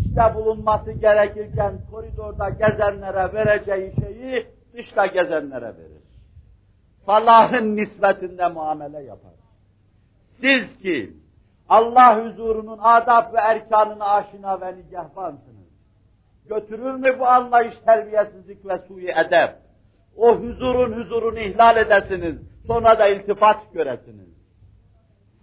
[0.00, 6.02] işte bulunması gerekirken koridorda gezenlere vereceği şeyi dışta gezenlere verir.
[7.06, 9.32] Salahın nispetinde muamele yapar.
[10.40, 11.12] Siz ki
[11.68, 15.66] Allah huzurunun adab ve erkanını aşina ve nigahbansınız.
[16.48, 19.65] Götürür mü bu anlayış terbiyesizlik ve suyu edep?
[20.16, 24.28] O huzurun huzurunu ihlal edesiniz, sonra da iltifat göresiniz.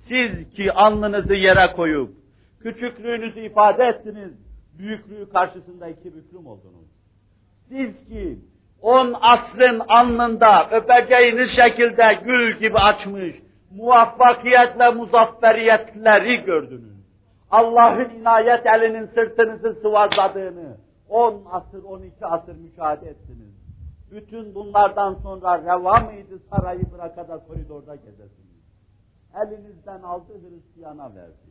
[0.08, 2.12] Siz ki alnınızı yere koyup,
[2.60, 4.32] küçüklüğünüzü ifade ettiniz,
[4.78, 6.88] büyüklüğü karşısında iki büklüm oldunuz.
[7.70, 8.40] Siz ki
[8.82, 13.36] on asrın alnında öpeceğiniz şekilde gül gibi açmış,
[13.72, 16.94] muvaffakiyet ve muzafferiyetleri gördünüz.
[17.52, 20.78] Allah'ın inayet elinin sırtınızı sıvazladığını
[21.10, 23.53] 10 asır, 12 asır müşahede ettiniz.
[24.13, 28.59] Bütün bunlardan sonra reva mıydı sarayı bırakada koridorda gezesiniz?
[29.35, 31.49] Elinizden aldı Hristiyana verdi.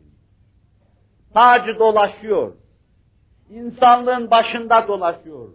[1.34, 2.53] Tacı dolaşıyor.
[3.49, 5.49] İnsanlığın başında dolaşıyor.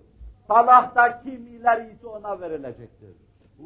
[0.49, 3.17] Salahta kim ileriyse ona verilecektir.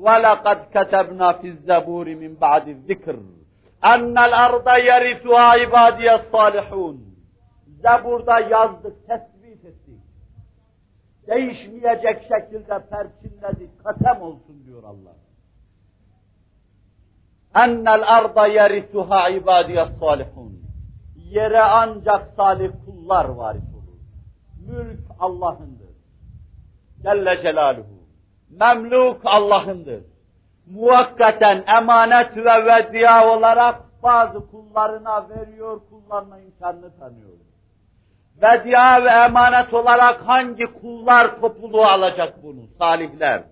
[0.05, 3.17] وَلَقَدْ كَتَبْنَا فِي الزَّبُورِ مِنْ بَعْدِ الذِّكْرِ
[3.93, 6.97] اَنَّ الْاَرْضَ يَرِثُهَا عِبَادِيَ الصَّالِحُونَ
[7.83, 9.40] Zebur'da yazdık, tespit ettik.
[11.28, 15.16] Değişmeyecek şekilde perçinledik, katem olsun diyor Allah.
[17.56, 20.62] Ennel arda yerisuha ibadiyes salihun.
[21.16, 24.00] Yere ancak salih kullar varis olur.
[24.68, 25.96] Mülk Allah'ındır.
[27.04, 28.02] Celle Celaluhu.
[28.50, 30.04] Memluk Allah'ındır.
[30.66, 37.30] Muhakkaten emanet ve vediya olarak bazı kullarına veriyor, kullanma imkanını tanıyor.
[38.38, 42.68] Vediya ve emanet olarak hangi kullar topluluğu alacak bunu?
[42.80, 43.44] Salihler.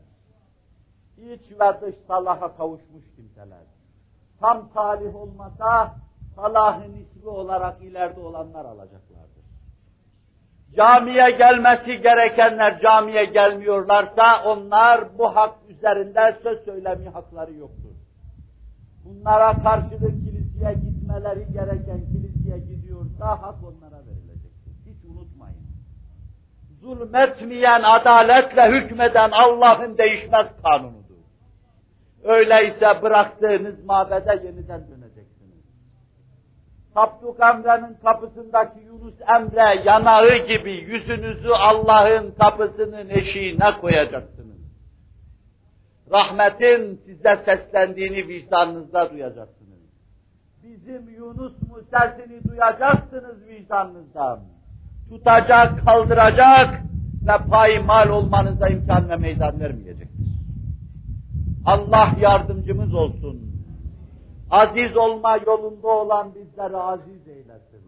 [1.17, 3.63] İç ve dış salaha kavuşmuş kimseler.
[4.39, 5.95] Tam talih olmasa
[6.35, 9.43] salahın ismi olarak ileride olanlar alacaklardır.
[10.75, 17.95] Camiye gelmesi gerekenler camiye gelmiyorlarsa onlar bu hak üzerinde söz söylemi hakları yoktur.
[19.05, 23.88] Bunlara karşılık kiliseye gitmeleri gereken kiliseye gidiyorsa hak unutmayın.
[26.81, 31.15] Zulmetmeyen, adaletle hükmeden Allah'ın değişmez kanunudur.
[32.23, 35.63] Öyleyse bıraktığınız mabede yeniden döneceksiniz.
[36.93, 44.59] Tapduk Emre'nin kapısındaki Yunus Emre yanağı gibi yüzünüzü Allah'ın kapısının eşiğine koyacaksınız.
[46.11, 49.79] Rahmetin size seslendiğini vicdanınızda duyacaksınız.
[50.63, 54.58] Bizim Yunus mu sesini duyacaksınız vicdanınızdan.
[55.09, 56.81] Tutacak, kaldıracak
[57.27, 60.09] ve paymal olmanıza imkan ve meydan vermeyecektir.
[61.65, 63.49] Allah yardımcımız olsun.
[64.49, 67.79] Aziz olma yolunda olan bizleri aziz eylesin.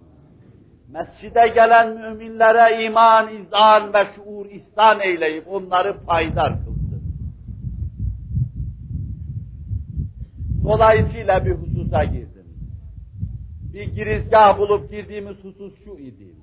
[0.88, 7.03] Mescide gelen müminlere iman, izan ve şuur ihsan eyleyip onları paydar kılsın.
[10.63, 12.45] Dolayısıyla bir hususa girdim.
[13.74, 16.40] Bir girizgah bulup girdiğimiz husus şu idi.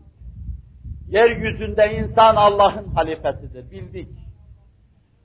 [1.10, 4.08] Yeryüzünde insan Allah'ın halifesidir, bildik.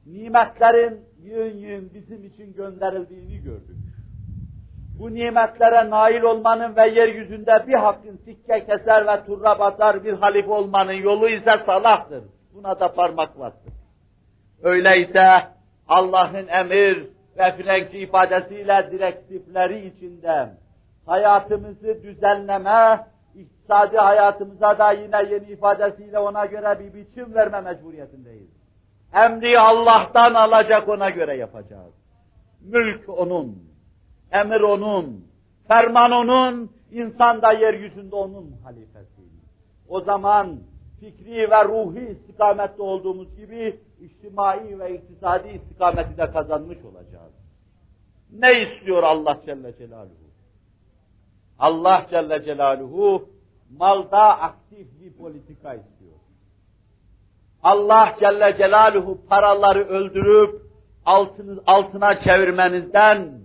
[0.06, 3.78] Nimetlerin yığın yığın bizim için gönderildiğini gördük.
[5.00, 10.52] Bu nimetlere nail olmanın ve yeryüzünde bir hakkın sikke keser ve turra batar bir halife
[10.52, 12.24] olmanın yolu ise salahtır.
[12.54, 13.74] Buna da parmak bastır.
[14.64, 15.28] Öyleyse
[15.88, 17.08] Allah'ın emir
[17.38, 20.50] ve Frenkçi ifadesiyle direktifleri içinde
[21.06, 23.00] hayatımızı düzenleme,
[23.36, 28.50] iktisadi hayatımıza da yine yeni ifadesiyle ona göre bir biçim verme mecburiyetindeyiz.
[29.14, 31.94] Emri Allah'tan alacak ona göre yapacağız.
[32.62, 33.64] Mülk onun,
[34.32, 35.26] emir onun,
[35.68, 39.22] ferman onun, insan da yeryüzünde onun halifesi.
[39.88, 40.60] O zaman
[41.00, 47.34] fikri ve ruhi istikamette olduğumuz gibi içtimai ve iktisadi istikameti de kazanmış olacağız.
[48.32, 50.23] Ne istiyor Allah Celle Celaluhu?
[51.64, 53.30] Allah Celle Celaluhu
[53.80, 56.20] malda aktif bir politika istiyor.
[57.64, 60.62] Allah Celle Celaluhu paraları öldürüp
[61.06, 63.40] altını, altına çevirmenizden,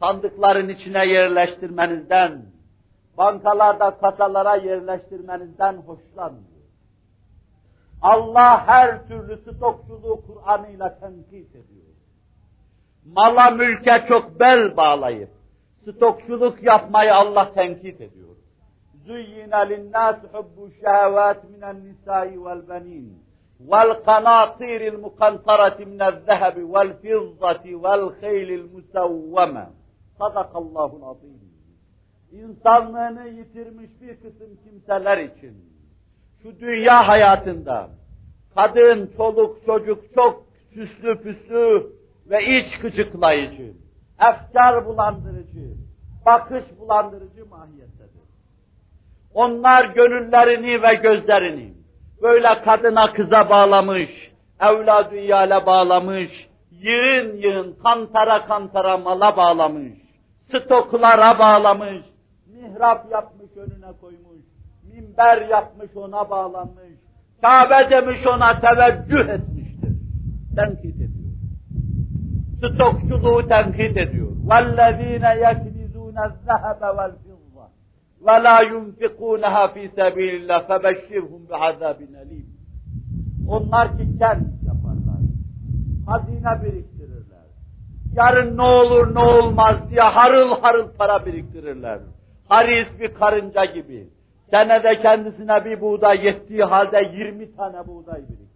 [0.00, 2.42] sandıkların içine yerleştirmenizden,
[3.18, 6.64] bankalarda kasalara yerleştirmenizden hoşlanmıyor.
[8.02, 11.90] Allah her türlü stokçuluğu Kur'an'ıyla tenkit ediyor.
[13.06, 15.30] Mala mülke çok bel bağlayıp,
[15.81, 18.35] stokçuluk yapmayı Allah tenkit ediyor.
[19.07, 23.07] زُيِّنَ لِلنَّاسِ حُبُّ الشَّهَوَاتِ مِنَ النِّسَاءِ وَالْبَنِينَ
[23.71, 29.65] وَالْقَنَاطِيرِ الْمُقَنْطَرَةِ مِنَ الذَّهَبِ وَالْفِضَّةِ وَالْخَيْلِ الْمُسَوَّمَةِ
[30.19, 31.45] Sadakallahul azim.
[32.31, 35.55] İnsanlığını yitirmiş bir kısım kimseler için
[36.41, 37.89] şu dünya hayatında
[38.55, 41.91] kadın, çoluk, çocuk çok süslü püslü
[42.29, 43.73] ve iç gıcıklayıcı,
[44.20, 45.74] efkar bulandırıcı,
[46.26, 48.22] bakış bulandırıcı mahiyettedir.
[49.34, 51.74] Onlar gönüllerini ve gözlerini
[52.22, 54.10] böyle kadına kıza bağlamış,
[54.60, 56.30] evladı iyale bağlamış,
[56.70, 59.92] yığın yığın kantara kantara mala bağlamış,
[60.48, 62.04] stoklara bağlamış,
[62.46, 64.44] mihrap yapmış önüne koymuş,
[64.92, 67.00] minber yapmış ona bağlanmış,
[67.42, 69.92] Kabe demiş ona teveccüh etmiştir.
[70.56, 71.19] Tenkit ediyor
[72.59, 74.31] Stokçuluğu tenkit ediyor.
[74.49, 77.65] وَالَّذ۪ينَ يَكْنِزُونَ الذَّهَبَ وَالْفِضَّةِ
[78.25, 82.47] وَلَا يُنْفِقُونَهَا ف۪ي سَب۪يلِ اللّٰهِ فَبَشِّرْهُمْ بِعَذَابٍ أَل۪يمٍ
[83.47, 85.21] Onlar ki kent yaparlar.
[86.05, 87.45] Hazine biriktirirler.
[88.13, 91.99] Yarın ne olur ne olmaz diye harıl harıl para biriktirirler.
[92.49, 94.09] Haris bir karınca gibi.
[94.51, 98.48] Senede kendisine bir buğday yettiği halde 20 tane buğday biriktirirler.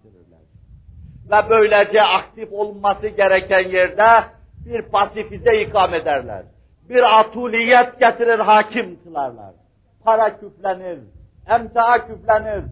[1.30, 4.24] Ve böylece aktif olması gereken yerde
[4.66, 6.42] bir pasifize ikam ederler.
[6.88, 9.54] Bir atuliyet getirir hakim kılarlar.
[10.04, 10.98] Para küflenir,
[11.48, 12.64] emtia küflenir,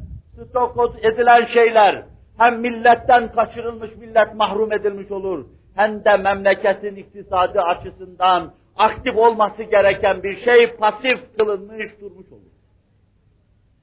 [0.48, 2.04] stok edilen şeyler
[2.38, 5.46] hem milletten kaçırılmış, millet mahrum edilmiş olur.
[5.74, 12.52] Hem de memleketin iktisadı açısından aktif olması gereken bir şey pasif kılınmış durmuş olur.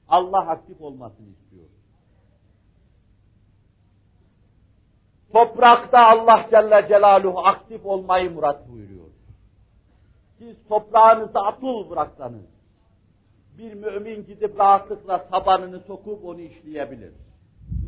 [0.08, 1.64] Allah aktif olmasını istiyor.
[5.32, 9.06] Toprakta Allah Celle Celaluhu aktif olmayı murat buyuruyor.
[10.38, 12.46] Siz toprağınızı atıl bıraksanız,
[13.58, 17.12] bir mümin gidip rahatlıkla sabanını sokup onu işleyebilir.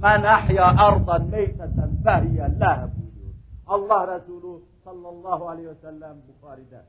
[0.02, 3.34] Men ahya ardan meyteten fehiye leh buyuruyor.
[3.66, 6.82] Allah Resulü sallallahu aleyhi ve sellem Bukhari'de.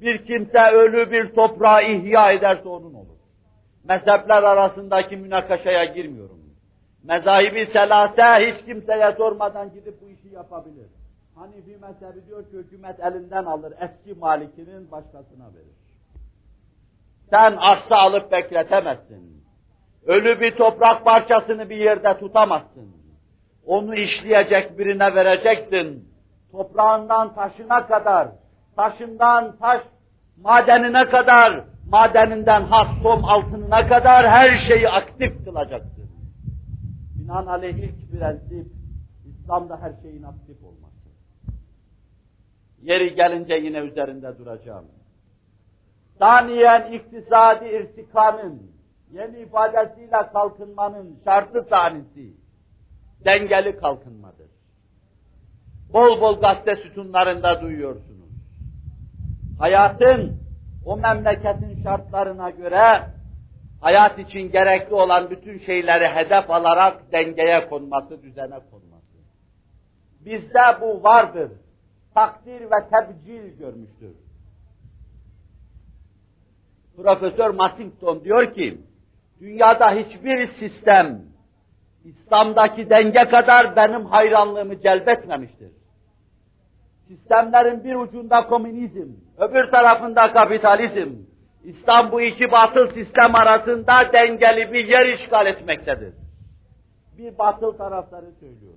[0.00, 3.16] Bir kimse ölü bir toprağı ihya ederse onun olur.
[3.84, 6.39] Mezhepler arasındaki münakaşaya girmiyorum.
[7.04, 10.86] Mezahibi selase hiç kimseye sormadan gidip bu işi yapabilir.
[11.34, 15.80] Hanifi mezhebi diyor ki hükümet elinden alır, eski malikinin başkasına verir.
[17.30, 19.44] Sen arsa alıp bekletemezsin.
[20.06, 22.96] Ölü bir toprak parçasını bir yerde tutamazsın.
[23.66, 26.10] Onu işleyecek birine vereceksin.
[26.52, 28.28] Toprağından taşına kadar,
[28.76, 29.80] taşından taş
[30.42, 35.99] madenine kadar, madeninden has som altınına kadar her şeyi aktif kılacaksın.
[37.30, 38.66] Binaenaleyh ilk prensip,
[39.26, 41.08] İslam'da her şeyin aktif olması.
[42.82, 44.84] Yeri gelince yine üzerinde duracağım.
[46.18, 48.62] Saniyen iktisadi irtikanın,
[49.12, 52.34] yeni ifadesiyle kalkınmanın şartı tanesi,
[53.24, 54.50] dengeli kalkınmadır.
[55.92, 58.30] Bol bol gazete sütunlarında duyuyorsunuz.
[59.58, 60.36] Hayatın,
[60.86, 63.06] o memleketin şartlarına göre
[63.80, 69.00] hayat için gerekli olan bütün şeyleri hedef alarak dengeye konması, düzene konması.
[70.20, 71.52] Bizde bu vardır.
[72.14, 74.16] Takdir ve tebcil görmüştür.
[76.96, 78.80] Profesör Massington diyor ki,
[79.40, 81.22] dünyada hiçbir sistem
[82.04, 85.72] İslam'daki denge kadar benim hayranlığımı celbetmemiştir.
[87.08, 89.08] Sistemlerin bir ucunda komünizm,
[89.38, 91.12] öbür tarafında kapitalizm,
[91.64, 96.14] İslam bu iki batıl sistem arasında dengeli bir yer işgal etmektedir.
[97.18, 98.74] Bir batıl tarafları söylüyor.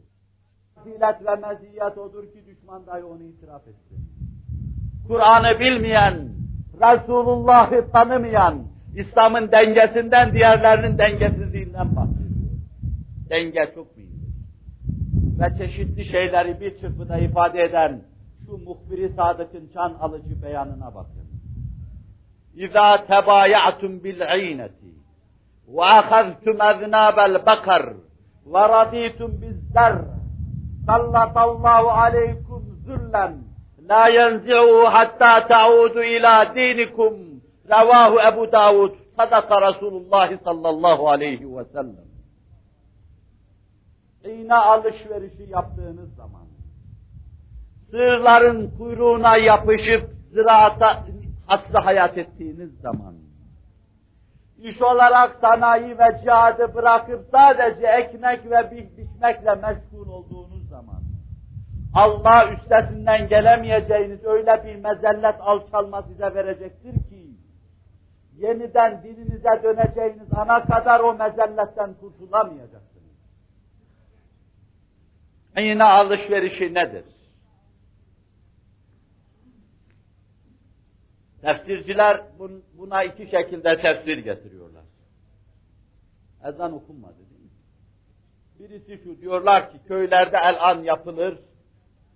[0.76, 4.10] Fazilet ve meziyet odur ki düşman dahi onu itiraf etsin.
[5.08, 6.30] Kur'an'ı bilmeyen,
[6.82, 8.64] Resulullah'ı tanımayan,
[8.96, 12.52] İslam'ın dengesinden diğerlerinin dengesizliğinden bahsediyor.
[13.30, 14.34] Denge çok mühimdir.
[15.40, 18.02] Ve çeşitli şeyleri bir çırpıda ifade eden
[18.46, 21.23] şu muhbiri sadıkın can alıcı beyanına bakın.
[22.57, 24.71] إذا تبايعتم بالعينة
[25.69, 27.97] وأخذتم أذناب البقر
[28.47, 30.05] ورضيتم بالزر
[30.87, 33.39] سلط الله عليكم ذلا
[33.83, 37.41] لا ينزعه حتى تعودوا إلى دينكم
[37.71, 42.09] رواه أبو داود صدق رسول الله صلى الله عليه وسلم
[44.25, 46.47] İğne alışverişi yaptığınız zaman,
[47.91, 51.05] sığırların kuyruğuna yapışıp ziraata,
[51.48, 53.16] asrı hayat ettiğiniz zaman,
[54.58, 61.02] iş olarak sanayi ve cihadı bırakıp sadece ekmek ve biçmekle meşgul olduğunuz zaman,
[61.94, 67.24] Allah üstesinden gelemeyeceğiniz öyle bir mezellet alçalma size verecektir ki,
[68.38, 72.94] yeniden dininize döneceğiniz ana kadar o mezelletten kurtulamayacaksınız.
[75.58, 77.06] Yine alışverişi nedir?
[81.44, 82.22] Tefsirciler
[82.78, 84.84] buna iki şekilde tefsir getiriyorlar.
[86.46, 87.50] Ezan okunmadı değil mi?
[88.60, 91.40] Birisi şu diyorlar ki köylerde el an yapılır.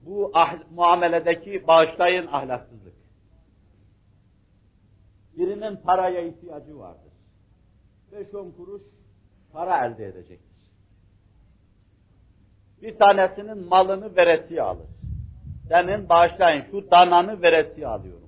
[0.02, 2.94] Bu ah, muameledeki bağışlayın ahlaksızlık.
[5.38, 7.14] Birinin paraya ihtiyacı vardır.
[8.12, 8.82] Beş on kuruş
[9.52, 10.72] para elde edecektir.
[12.82, 14.88] Bir tanesinin malını veresiye alır.
[15.68, 18.27] Senin bağışlayın şu dananı veresiye alıyorum.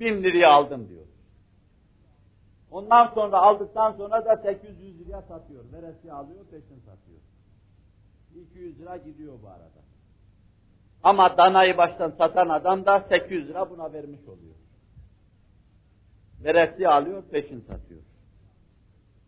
[0.00, 1.04] Bin liraya aldım diyor.
[2.70, 5.64] Ondan sonra aldıktan sonra da 800 liraya satıyor.
[5.72, 7.20] Veresiye alıyor, peşin satıyor.
[8.34, 9.84] 200 lira gidiyor bu arada.
[11.02, 14.54] Ama danayı baştan satan adam da 800 lira buna vermiş oluyor.
[16.44, 18.00] Veresiye alıyor, peşin satıyor.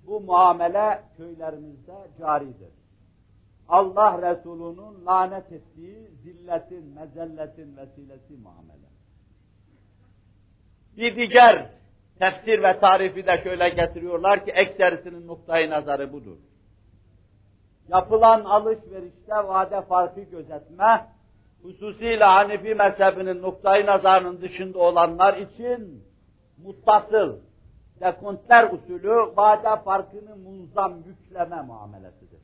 [0.06, 2.72] Bu muamele köylerimizde caridir.
[3.68, 8.95] Allah Resulü'nün lanet ettiği zilletin, mezelletin vesilesi muamele.
[10.96, 11.70] Bir diğer
[12.18, 16.36] tefsir ve tarifi de şöyle getiriyorlar ki ekserisinin noktayı nazarı budur.
[17.88, 21.06] Yapılan alışverişte vade farkı gözetme,
[21.62, 26.04] hususiyle Hanefi mezhebinin noktayı nazarının dışında olanlar için
[26.64, 27.36] muttasıl,
[28.00, 32.40] dekontler usulü vade farkını munzam yükleme muamelesidir.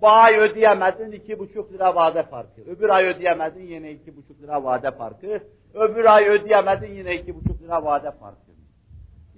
[0.00, 2.60] Bu ay ödeyemedin iki buçuk lira vade farkı.
[2.60, 5.42] Öbür ay ödeyemedin yine iki buçuk lira vade farkı.
[5.74, 8.48] Öbür ay ödeyemedin yine iki buçuk lira vade farkı.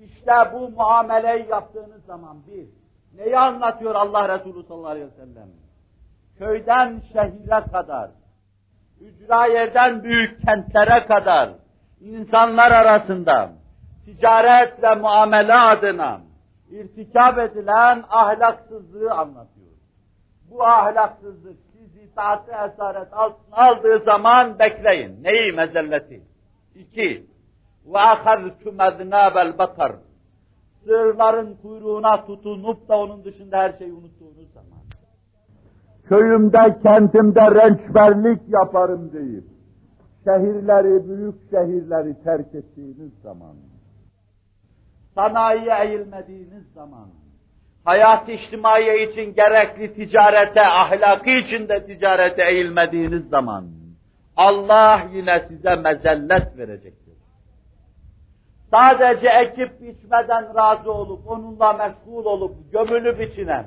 [0.04, 2.66] İşte bu muameleyi yaptığınız zaman bir,
[3.18, 5.48] neyi anlatıyor Allah Resulü sallallahu aleyhi ve sellem?
[6.38, 8.10] Köyden şehire kadar,
[9.00, 11.50] ücra yerden büyük kentlere kadar,
[12.00, 13.52] insanlar arasında
[14.04, 16.20] ticaret ve muamele adına
[16.70, 19.70] irtikap edilen ahlaksızlığı anlatıyor.
[20.50, 21.69] Bu ahlaksızlık
[22.09, 25.23] sizi itaati esaret altına aldığı zaman bekleyin.
[25.23, 26.21] Neyi mezelleti?
[26.75, 27.25] İki,
[27.87, 29.95] وَاَخَرْتُمْ اَذْنَابَ الْبَقَرِ
[30.83, 34.79] Sığırların kuyruğuna tutunup da onun dışında her şeyi unuttuğunuz zaman.
[36.05, 39.43] Köyümde, kentimde rençberlik yaparım deyip,
[40.23, 43.55] şehirleri, büyük şehirleri terk ettiğiniz zaman,
[45.15, 47.07] sanayiye eğilmediğiniz zaman,
[47.84, 53.64] hayat içtimaiye için gerekli ticarete, ahlakı için de ticarete eğilmediğiniz zaman,
[54.36, 57.14] Allah yine size mezellet verecektir.
[58.70, 63.66] Sadece ekip biçmeden razı olup, onunla meşgul olup, gömülüp içinen,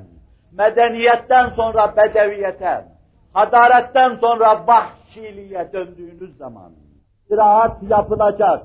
[0.52, 2.84] medeniyetten sonra bedeviyete,
[3.32, 6.72] hadaretten sonra vahşiliğe döndüğünüz zaman,
[7.28, 8.62] ziraat yapılacak,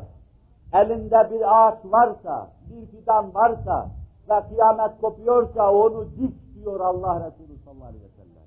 [0.74, 3.99] elinde bir ağaç varsa, bir fidan varsa
[4.30, 8.44] ve kıyamet kopuyorsa onu dik diyor Allah Resulü sallallahu aleyhi ve sellem.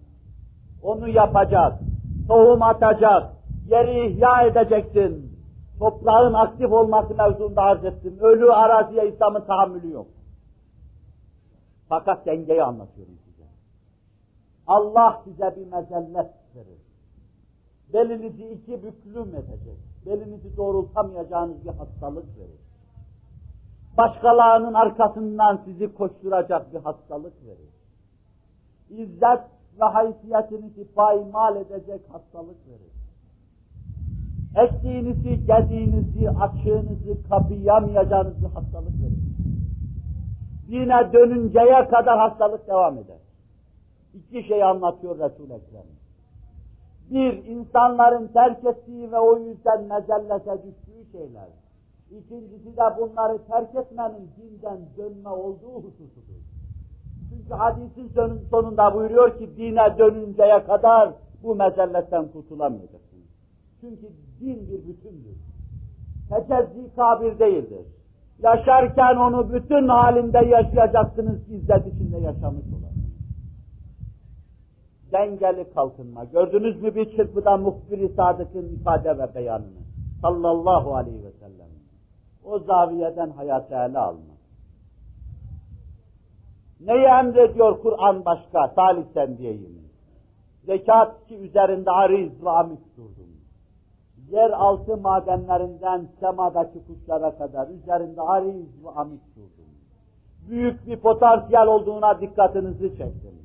[0.83, 1.78] Onu yapacak,
[2.28, 3.33] tohum atacak,
[3.68, 5.33] yeri ihya edeceksin.
[5.78, 8.18] Toprağın aktif olması mevzunda arz ettim.
[8.20, 10.07] Ölü araziye İslam'ın tahammülü yok.
[11.89, 13.49] Fakat dengeyi anlatıyorum size.
[14.66, 16.83] Allah size bir mezellet verir.
[17.93, 19.78] Belinizi iki büklüm edecek.
[20.07, 22.61] Belinizi doğrultamayacağınız bir hastalık verir.
[23.97, 27.72] Başkalarının arkasından sizi koşturacak bir hastalık verir.
[28.90, 29.40] İzzet
[29.80, 32.93] ve haysiyetinizi paymal edecek hastalık verir.
[34.57, 39.22] Ektiğinizi, gediğinizi, açığınızı kapiyamayacağınız bir hastalık verir.
[40.68, 43.16] Dine dönünceye kadar hastalık devam eder.
[44.14, 45.82] İki şey anlatıyor Resul-i Ekrem.
[47.11, 51.49] Bir, insanların terk ettiği ve o yüzden mezellete düştüğü şeyler.
[52.18, 56.42] İkincisi de bunları terk etmenin dinden dönme olduğu hususudur.
[57.30, 58.12] Çünkü hadisin
[58.50, 63.28] sonunda buyuruyor ki dine dönünceye kadar bu mezelletten kurtulamayacaksınız.
[63.80, 64.08] Çünkü
[64.40, 65.36] din bir bütündür.
[66.28, 67.86] Tecezzi kabir değildir.
[68.42, 72.92] Yaşarken onu bütün halinde yaşayacaksınız izzet içinde yaşamış olan.
[75.12, 76.24] Dengeli kalkınma.
[76.24, 79.82] Gördünüz mü bir çırpıda muhbir-i sadıkın ifade ve beyanını?
[80.22, 81.41] Sallallahu aleyhi ve sellem.
[82.45, 84.32] O zaviyeden hayatı ele alma.
[86.80, 88.68] Neyi emrediyor Kur'an başka?
[88.68, 89.82] Salisen diyeyim.
[90.64, 93.32] Zekat ki üzerinde ariz ve amik durdum.
[94.30, 99.72] Yer altı madenlerinden semadaki kuşlara kadar üzerinde ariz ve amik durdum.
[100.49, 103.43] Büyük bir potansiyel olduğuna dikkatinizi çektim.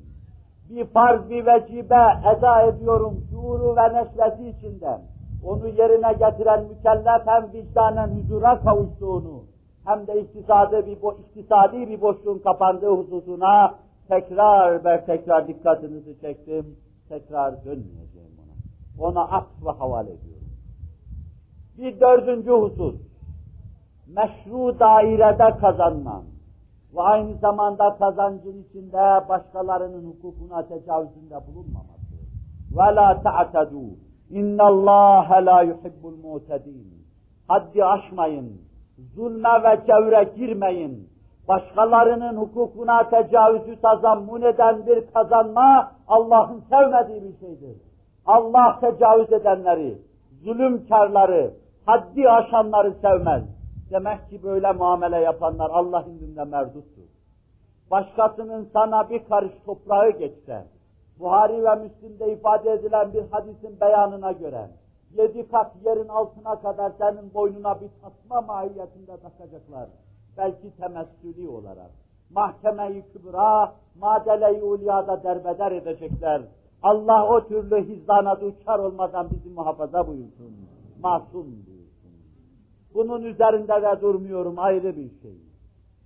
[0.70, 5.00] Bir farz bir vecibe eda ediyorum şuuru ve neşvesi içinden
[5.45, 9.43] onu yerine getiren mükellef hem vicdanen huzura kavuştuğunu,
[9.85, 13.75] hem de iktisadi bir, bo iktisadi bir boşluğun kapandığı hususuna
[14.07, 16.77] tekrar ve tekrar dikkatinizi çektim.
[17.09, 19.07] Tekrar dönmeyeceğim ona.
[19.07, 20.47] Ona aks ve havale ediyorum.
[21.77, 22.95] Bir dördüncü husus,
[24.07, 26.23] meşru dairede kazanmam
[26.95, 32.13] ve aynı zamanda kazancın içinde başkalarının hukukuna tecavüzünde bulunmaması.
[32.75, 37.04] وَلَا تَعْتَدُوا İnna Allah la yuhibbul mu'tedin.
[37.48, 38.60] Haddi aşmayın.
[39.14, 41.08] Zulme ve çevre girmeyin.
[41.48, 47.76] Başkalarının hukukuna tecavüzü tazammun eden bir kazanma Allah'ın sevmediği bir şeydir.
[48.26, 49.98] Allah tecavüz edenleri,
[50.44, 51.54] zulümkarları,
[51.86, 53.44] haddi aşanları sevmez.
[53.90, 57.08] Demek ki böyle muamele yapanlar Allah'ın indinde merduttur.
[57.90, 60.66] Başkasının sana bir karış toprağı geçse,
[61.20, 64.68] Buhari ve Müslim'de ifade edilen bir hadisin beyanına göre
[65.14, 69.88] yedi kat yerin altına kadar senin boynuna bir tasma mahiyetinde takacaklar.
[70.36, 71.90] Belki temessülü olarak.
[72.30, 76.42] Mahkeme-i Kübra, Madele-i Ulya'da derbeder edecekler.
[76.82, 80.56] Allah o türlü hizlana uçar olmadan bizi muhafaza buyursun.
[81.02, 82.12] Masum buyursun.
[82.94, 85.38] Bunun üzerinde de durmuyorum ayrı bir şey.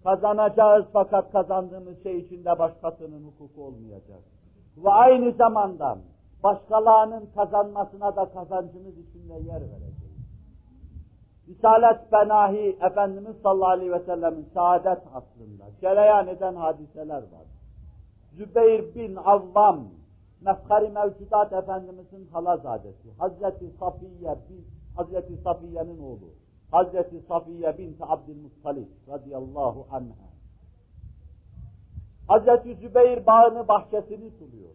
[0.05, 4.21] Kazanacağız fakat kazandığımız şey içinde başkasının hukuku olmayacak
[4.77, 5.99] ve aynı zamanda
[6.43, 10.03] başkalarının kazanmasına da kazancımız içinde yer vereceğiz.
[11.49, 17.47] Risalet Benahi Efendimiz sallallahu aleyhi ve sellemin saadet aslında cereyan eden hadiseler var.
[18.33, 19.85] Zübeyir bin Avvam
[20.41, 24.39] mefkari mevcudat Efendimizin halazadesi, Hazreti Safiye,
[24.97, 26.35] Hazreti Safiye'nin oğlu,
[26.71, 30.32] Hazreti Safiye binti Abdülmuttalip radıyallahu anha.
[32.29, 34.71] Hazreti Zübeyir bağını bahçesini suluyor.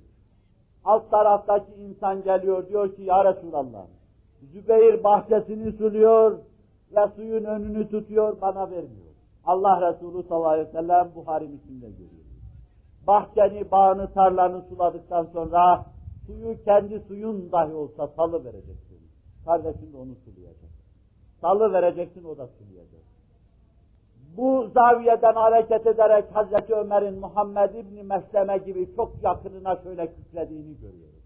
[0.85, 3.85] Alt taraftaki insan geliyor diyor ki ya Resulallah,
[4.41, 6.39] Zübeyir bahçesini suluyor
[6.95, 9.07] ve suyun önünü tutuyor bana vermiyor.
[9.45, 12.27] Allah Resulü sallallahu aleyhi ve sellem Buhari Müslim'de görüyor.
[13.07, 15.85] Bahçeni, bağını, tarlanı suladıktan sonra
[16.25, 18.97] suyu kendi suyun dahi olsa salı vereceksin.
[19.45, 20.71] Kardeşin de onu sulayacak.
[21.41, 23.06] Salı vereceksin o da sulayacak.
[24.37, 31.23] Bu zaviyeden hareket ederek Hazreti Ömer'in Muhammed İbni Mesleme gibi çok yakınına şöyle kütlediğini görüyoruz.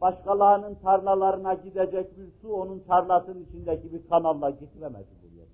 [0.00, 5.46] Başkalarının tarlalarına gidecek bir su onun tarlasının içindeki bir kanalla gitmemesi buraya.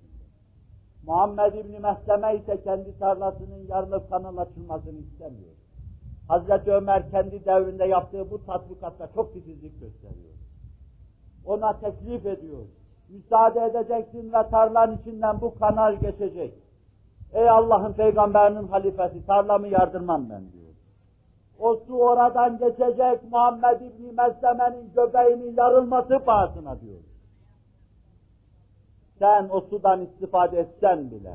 [1.05, 5.53] Muhammed İbni Mesleme ise kendi tarlasının yarılıp kanal açılmasını istemiyor.
[6.27, 10.33] Hazreti Ömer kendi devrinde yaptığı bu tatbikatta çok titizlik gösteriyor.
[11.45, 12.65] Ona teklif ediyor.
[13.09, 16.53] Müsaade edeceksin ve tarlanın içinden bu kanal geçecek.
[17.33, 20.65] Ey Allah'ın peygamberinin halifesi tarlamı yardırmam ben diyor.
[21.59, 26.99] O su oradan geçecek Muhammed İbni Mesleme'nin göbeğinin yarılması pahasına diyor.
[29.19, 31.33] Sen o sudan istifade etsen bile,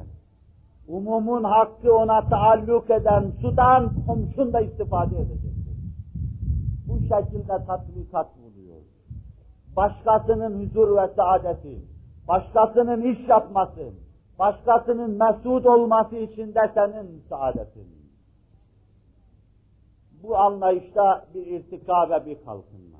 [0.88, 5.76] umumun hakkı ona taalluk eden sudan komşun da istifade edecektir.
[6.88, 8.39] Bu şekilde tatbikat.
[9.76, 11.78] Başkasının huzur ve saadeti,
[12.28, 13.92] başkasının iş yapması,
[14.38, 18.00] başkasının mesut olması için de senin saadetin.
[20.22, 22.98] Bu anlayışta bir irtika ve bir kalkınma.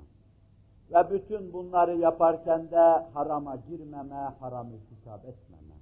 [0.93, 5.75] Ve bütün bunları yaparken de harama girmeme, haramı hesap etmeme.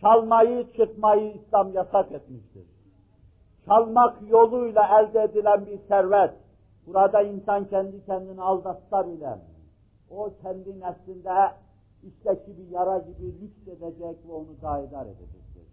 [0.00, 2.66] Çalmayı, çıkmayı İslam yasak etmiştir.
[3.66, 6.34] Çalmak yoluyla elde edilen bir servet,
[6.86, 9.38] burada insan kendi kendini aldatsa bile,
[10.10, 11.52] o kendi neslinde
[12.02, 15.66] içteki bir yara gibi lüks edecek ve onu daidar edecektir.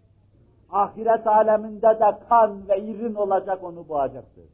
[0.70, 4.44] Ahiret aleminde de kan ve irin olacak onu boğacaktır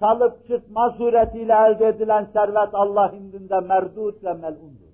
[0.00, 4.88] çalıp çıkma suretiyle elde edilen servet Allah indinde merdut ve melundur.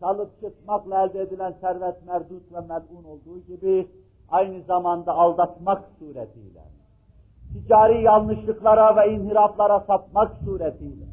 [0.00, 3.88] Çalıp çıkmakla elde edilen servet merdut ve melun olduğu gibi
[4.30, 6.62] aynı zamanda aldatmak suretiyle,
[7.52, 11.06] ticari yanlışlıklara ve inhiraflara sapmak suretiyle,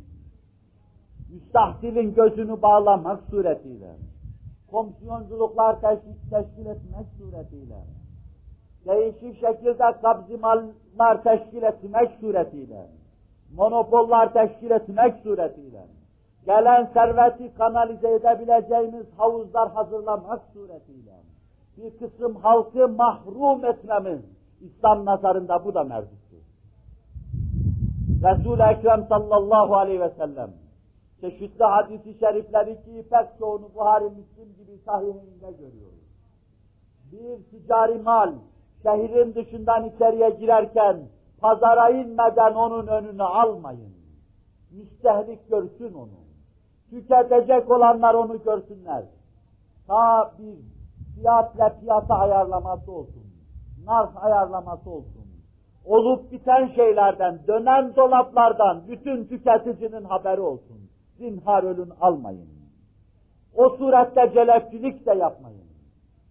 [1.30, 3.96] müstahsilin gözünü bağlamak suretiyle,
[4.72, 7.84] komisyonculuklar teşkil, teşkil etmek suretiyle,
[8.88, 12.88] değişik şekilde kabzimallar teşkil etmek suretiyle,
[13.56, 15.86] monopollar teşkil etmek suretiyle,
[16.46, 21.16] gelen serveti kanalize edebileceğimiz havuzlar hazırlamak suretiyle,
[21.78, 24.22] bir kısım halkı mahrum etmemiz,
[24.62, 26.38] İslam nazarında bu da mevcuttur.
[28.24, 30.50] Resul-i Ekrem sallallahu aleyhi ve sellem,
[31.22, 36.08] çeşitli hadisi şerifleri ki pek çoğunu Buhari Müslim gibi sahihinde görüyoruz.
[37.12, 38.34] Bir ticari mal,
[38.84, 40.98] şehrin dışından içeriye girerken
[41.42, 43.94] pazara inmeden onun önünü almayın.
[44.72, 46.18] Müstehlik görsün onu.
[46.90, 49.04] Tüketecek olanlar onu görsünler.
[49.88, 50.58] Ta bir
[51.16, 53.24] fiyatla fiyata ayarlaması olsun.
[53.86, 55.28] Narf ayarlaması olsun.
[55.86, 60.77] Olup biten şeylerden, dönen dolaplardan bütün tüketicinin haberi olsun.
[61.18, 62.48] Zinhar ölün almayın.
[63.56, 65.68] O surette celepçilik de yapmayın.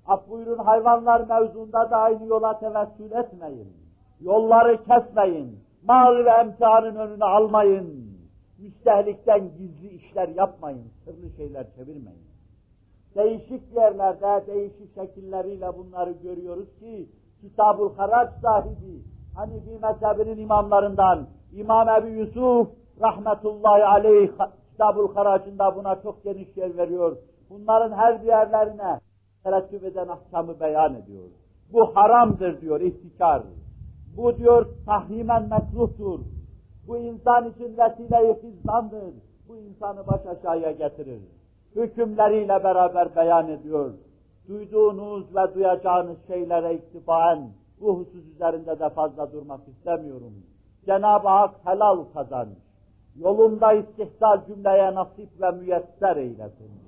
[0.07, 3.72] Af buyurun hayvanlar mevzunda da aynı yola tevessül etmeyin.
[4.20, 5.61] Yolları kesmeyin.
[5.89, 8.07] Mal ve emtihanın önünü almayın.
[8.59, 10.84] Müstehlikten gizli işler yapmayın.
[11.05, 12.26] Sırlı şeyler çevirmeyin.
[13.16, 17.09] Değişik yerlerde, değişik şekilleriyle bunları görüyoruz ki
[17.41, 19.03] Kitab-ül Haraç sahibi,
[19.37, 22.68] hani bir mezhebinin imamlarından İmam Ebu Yusuf
[23.01, 24.30] rahmetullahi aleyh
[24.77, 27.16] Kitab-ül Haraç'ında buna çok geniş yer veriyor.
[27.51, 29.01] Bunların her bir yerlerine
[29.45, 31.24] terettüp eden ahkamı beyan ediyor.
[31.72, 33.43] Bu haramdır diyor ihtikar.
[34.16, 36.20] Bu diyor tahrimen mekruhtur.
[36.89, 39.14] Bu insan için vesile-i hizdandır.
[39.49, 41.20] Bu insanı baş aşağıya getirir.
[41.77, 43.91] Hükümleriyle beraber beyan ediyor.
[44.49, 47.49] Duyduğunuz ve duyacağınız şeylere iktifaen
[47.81, 50.33] bu husus üzerinde de fazla durmak istemiyorum.
[50.87, 52.59] Cenab-ı Hak helal kazanç,
[53.19, 56.87] yolunda istihsal cümleye nasip ve müyesser eylesin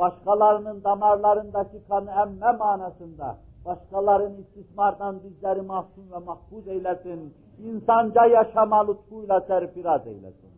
[0.00, 9.40] başkalarının damarlarındaki kanı emme manasında, başkalarının istismardan bizleri mahzun ve mahfuz eylesin, insanca yaşama lütfuyla
[9.40, 10.50] serfiraz eylesin.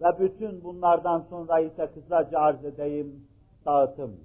[0.00, 3.26] Ve bütün bunlardan sonra ise kısaca arz edeyim,
[3.66, 4.16] dağıtım.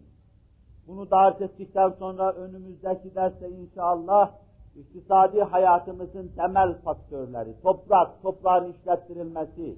[0.88, 4.32] Bunu da arz ettikten sonra önümüzdeki derste inşallah
[4.78, 9.78] iktisadi hayatımızın temel faktörleri, toprak, toprağın işlettirilmesi,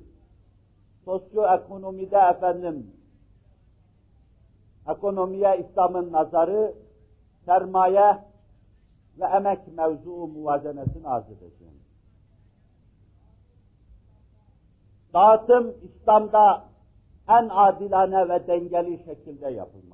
[1.06, 2.92] sosyoekonomide efendim,
[4.88, 6.74] ekonomiye İslam'ın nazarı,
[7.46, 8.18] sermaye
[9.20, 11.80] ve emek mevzuu muvazenesini arz edeceğim.
[15.14, 16.66] Dağıtım İslam'da
[17.30, 19.89] en adilane ve dengeli şekilde yapılmaktadır.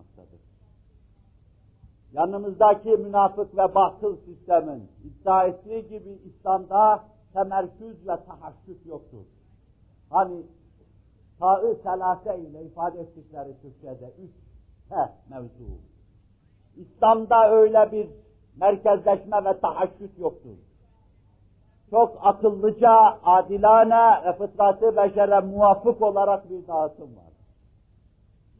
[2.15, 7.03] Yanımızdaki münafık ve batıl sistemin iddia ettiği gibi İslam'da
[7.33, 9.25] temerküz ve tahassüs yoktur.
[10.09, 10.43] Hani
[11.39, 14.31] taı selase ile ifade ettikleri Türkçe'de üç
[14.89, 15.79] he mevzu.
[16.75, 18.09] İslam'da öyle bir
[18.57, 20.57] merkezleşme ve tahassüs yoktur.
[21.89, 22.91] Çok akıllıca,
[23.23, 27.33] adilane ve fıtratı beşere muvafık olarak bir dağıtım var.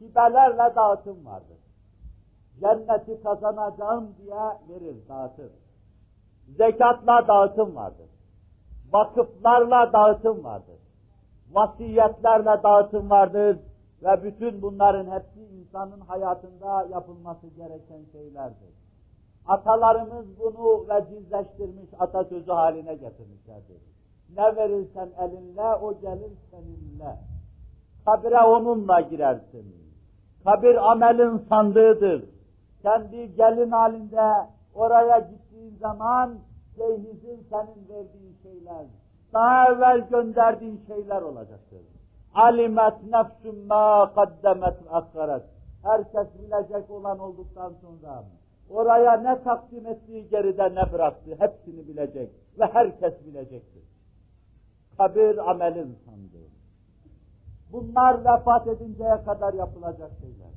[0.00, 1.65] Hibelerle dağıtım vardır.
[2.60, 4.34] Cenneti kazanacağım diye
[4.68, 5.50] verir, dağıtır.
[6.56, 8.08] Zekatla dağıtım vardır.
[8.92, 10.78] Vakıflarla dağıtım vardır.
[11.52, 13.58] Vasiyetlerle dağıtım vardır.
[14.02, 18.74] Ve bütün bunların hepsi insanın hayatında yapılması gereken şeylerdir.
[19.46, 23.82] Atalarımız bunu vecizleştirmiş, atasözü haline getirmişlerdir.
[24.36, 27.16] Ne verirsen elinle, o gelir seninle.
[28.04, 29.74] Kabire onunla girersin.
[30.44, 32.35] Kabir amelin sandığıdır.
[32.86, 36.38] Kendi gelin halinde oraya gittiğin zaman
[36.76, 38.86] cehizin senin verdiğin şeyler,
[39.32, 41.80] daha evvel gönderdiğin şeyler olacaktır.
[42.34, 45.42] Alimet nefsüm ma kaddemet akkaret.
[45.82, 48.24] Herkes bilecek olan olduktan sonra
[48.70, 53.82] oraya ne takdim ettiği geride ne bıraktı hepsini bilecek ve herkes bilecektir.
[54.98, 56.48] Kabir amelin sandığı.
[57.72, 60.52] Bunlar vefat edinceye kadar yapılacak şeyler.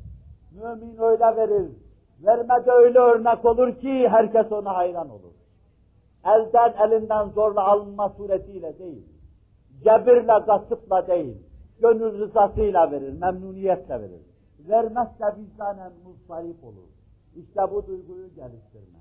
[0.52, 1.89] Mümin öyle verir.
[2.26, 5.34] Vermede öyle örnek olur ki herkes ona hayran olur.
[6.26, 9.06] Elden elinden zorla alınma suretiyle değil.
[9.84, 11.38] Cebirle, gasıpla değil.
[11.82, 14.22] Gönül rızasıyla verir, memnuniyetle verir.
[14.70, 16.90] Vermezse vicdanen mustarip olur.
[17.36, 19.00] İşte bu duyguyu geliştirme.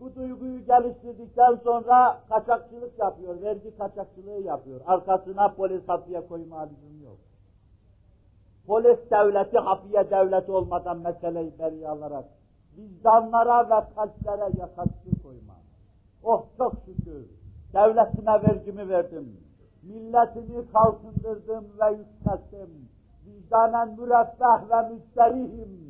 [0.00, 4.80] Bu duyguyu geliştirdikten sonra kaçakçılık yapıyor, vergi kaçakçılığı yapıyor.
[4.86, 6.99] Arkasına polis hafiye koyma lüzum.
[8.70, 12.24] Polis devleti hafiye devleti olmadan meseleyi beri alarak
[12.76, 15.54] vicdanlara ve kalplere yakası koyma.
[16.22, 17.26] Oh çok şükür
[17.74, 19.36] devletime vergimi verdim.
[19.82, 22.88] Milletimi kalkındırdım ve yükselttim.
[23.26, 25.80] Vicdanen müreffeh ve müsterihim.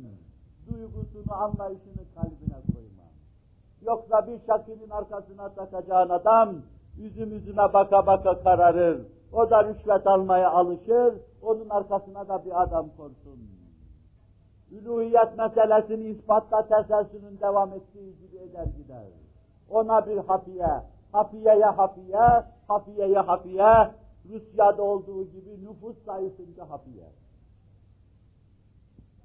[0.67, 3.07] Duygusunu, anlayışını kalbine koyma.
[3.81, 6.55] Yoksa bir şakinin arkasına takacağın adam,
[6.99, 9.01] üzüm üzüme baka baka kararır.
[9.33, 13.39] O da rüşvet almaya alışır, onun arkasına da bir adam korsun.
[14.71, 19.03] Üluhiyet meselesini ispatla teselsünün devam ettiği gibi eder gider.
[19.69, 23.91] Ona bir hafiye, hafiyeye hafiye, hafiyeye hafiye,
[24.29, 27.05] Rusya'da olduğu gibi nüfus sayısınca hafiye.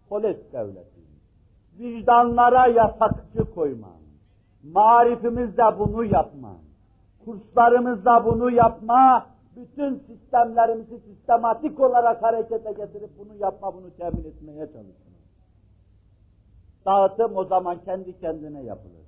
[0.09, 1.01] Polis devleti.
[1.79, 3.91] Vicdanlara yasakçı koyman.
[4.73, 6.53] Marifimizde bunu yapma.
[7.25, 9.27] Kurslarımızda bunu yapma.
[9.57, 15.17] Bütün sistemlerimizi sistematik olarak harekete getirip bunu yapma, bunu temin etmeye çalışma.
[16.87, 19.07] Dağıtım o zaman kendi kendine yapılır.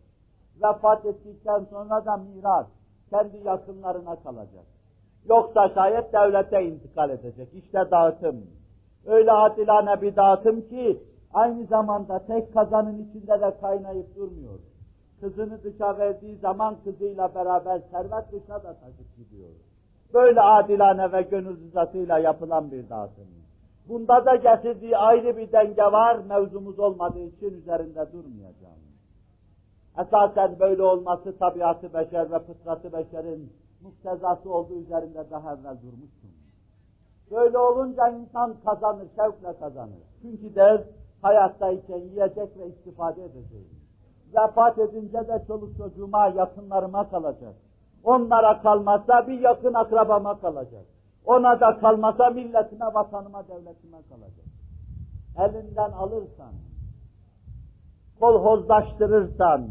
[0.63, 2.67] Vefat ettikten sonra da miras
[3.11, 4.65] kendi yakınlarına kalacak.
[5.29, 7.55] Yoksa şayet devlete intikal edecek.
[7.55, 8.47] İşte dağıtım.
[9.07, 11.03] Öyle adilane bir dağıtım ki
[11.35, 14.59] aynı zamanda tek kazanın içinde de kaynayıp durmuyor.
[15.21, 19.51] Kızını dışa verdiği zaman kızıyla beraber servet dışa da taşıp gidiyor.
[20.15, 23.27] Böyle adilane ve gönül rızasıyla yapılan bir dağıtım.
[23.89, 28.79] Bunda da getirdiği ayrı bir denge var, mevzumuz olmadığı için üzerinde durmayacağım.
[29.99, 33.53] Esasen böyle olması tabiatı beşer ve fıtratı beşerin
[33.83, 36.31] muktezası olduğu üzerinde daha evvel durmuştum.
[37.31, 40.03] Böyle olunca insan kazanır, şevkle kazanır.
[40.23, 40.85] Çünkü der,
[41.23, 43.69] hayattayken yiyecek ve istifade edeceğim.
[44.35, 47.55] Vefat edince de çoluk çocuğuma, yakınlarıma kalacak.
[48.09, 50.87] Onlara kalmazsa bir yakın akrabama kalacak.
[51.27, 54.47] Ona da kalmasa milletime, vatanıma, devletime kalacak.
[55.39, 56.53] Elinden alırsan,
[58.21, 59.69] kolhozlaştırırsan,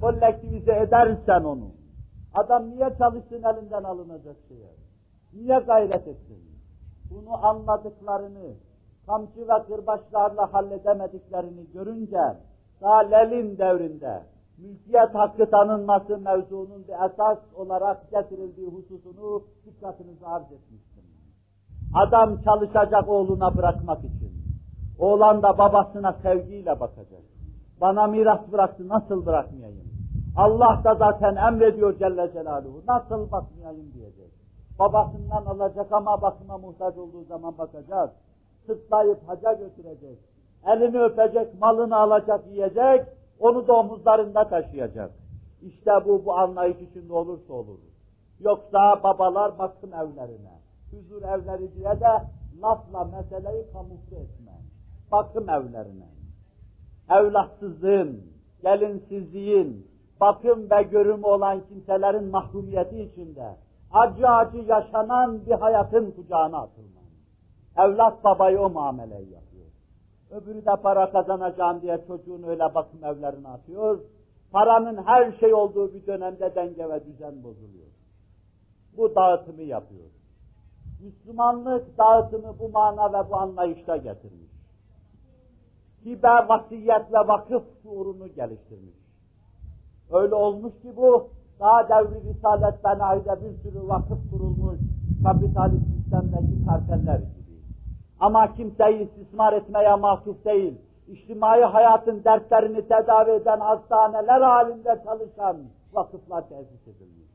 [0.00, 1.68] kolektivize edersen onu,
[2.34, 4.72] adam niye çalışsın elinden alınacak şeye?
[5.34, 6.44] Niye gayret etsin?
[7.10, 8.54] Bunu anladıklarını,
[9.06, 12.36] kamçı ve kırbaçlarla halledemediklerini görünce,
[12.82, 13.10] daha
[13.58, 14.22] devrinde,
[14.58, 21.04] mülkiyet hakkı tanınması mevzunun bir esas olarak getirildiği hususunu dikkatinize arz etmiştim.
[21.94, 24.32] Adam çalışacak oğluna bırakmak için.
[24.98, 27.22] Oğlan da babasına sevgiyle bakacak.
[27.80, 29.84] Bana miras bıraktı, nasıl bırakmayayım?
[30.36, 32.82] Allah da zaten emrediyor Celle Celaluhu.
[32.88, 34.30] Nasıl bakmayayım diyecek.
[34.78, 38.10] Babasından alacak ama bakıma muhtaç olduğu zaman bakacak.
[38.66, 40.18] Sırtlayıp haca götürecek.
[40.66, 43.06] Elini öpecek, malını alacak, yiyecek.
[43.40, 45.10] Onu da omuzlarında taşıyacak.
[45.62, 47.78] İşte bu, bu anlayış içinde olursa olur.
[48.40, 50.58] Yoksa babalar bakım evlerine,
[50.90, 52.22] huzur evleri diye de
[52.62, 54.52] lafla meseleyi kamufle etme.
[55.12, 56.08] Bakım evlerine.
[57.10, 58.22] Evlatsızlığın,
[58.62, 59.86] gelinsizliğin,
[60.20, 63.56] bakım ve görümü olan kimselerin mahrumiyeti içinde
[63.92, 67.00] acı acı yaşanan bir hayatın kucağına atılma.
[67.78, 69.43] Evlat babayı o muameleyi yapıyor.
[70.34, 74.00] Öbürü de para kazanacağım diye çocuğunu öyle bakım evlerine atıyor.
[74.52, 77.86] Paranın her şey olduğu bir dönemde denge ve düzen bozuluyor.
[78.96, 80.06] Bu dağıtımı yapıyor.
[81.00, 84.50] Müslümanlık dağıtımı bu mana ve bu anlayışta getirmiş.
[86.04, 88.94] Hibe, vasiyet ve vakıf şuurunu geliştirmiş.
[90.12, 91.28] Öyle olmuş ki bu,
[91.60, 94.78] daha devri Risalet Benai'de bir sürü vakıf kurulmuş,
[95.24, 97.43] kapitalist sistemdeki karteller gibi.
[98.20, 105.56] Ama kimseyi istismar etmeye mahsus değil, içtimai hayatın dertlerini tedavi eden hastaneler halinde çalışan
[105.92, 107.28] vakıflar tesis edilmiş.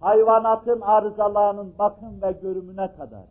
[0.00, 3.24] Hayvanatın arızalarının bakım ve görümüne kadar,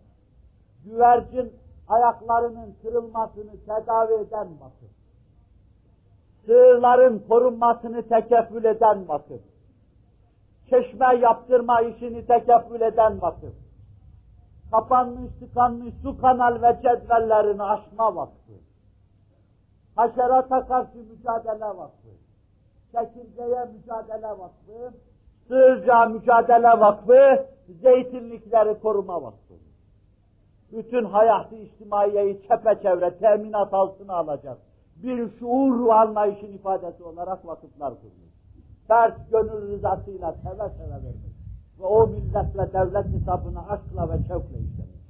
[0.86, 1.54] güvercin
[1.88, 4.92] ayaklarının kırılmasını tedavi eden vakıf,
[6.46, 9.42] sığırların korunmasını tekeffül eden vakıf,
[10.70, 13.54] çeşme yaptırma işini tekeffül eden vakıf,
[14.72, 18.54] kapanmış tıkanmış su kanal ve cedvellerini aşma vakfı,
[19.96, 22.10] haşerata karşı mücadele vakfı,
[22.92, 24.94] çekirgeye mücadele vakfı,
[25.48, 27.46] sığırca mücadele vakfı,
[27.82, 29.54] zeytinlikleri koruma vakfı.
[30.72, 34.58] Bütün hayatı içtimaiyeyi çepeçevre teminat altına alacak
[34.96, 38.36] bir şuur anlayışın ifadesi olarak vakıflar kurmuş.
[38.90, 41.35] Dert gönül rızasıyla seve seve vermiş.
[41.80, 45.06] Ve o millet ve devlet hesabını aşkla ve şevkle işlemiş.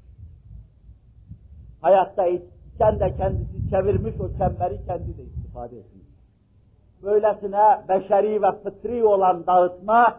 [1.82, 6.08] Hayatta iken de kendisi çevirmiş, o çemberi kendi de istifade etmiş.
[7.04, 10.18] Böylesine beşeri ve fıtri olan dağıtma,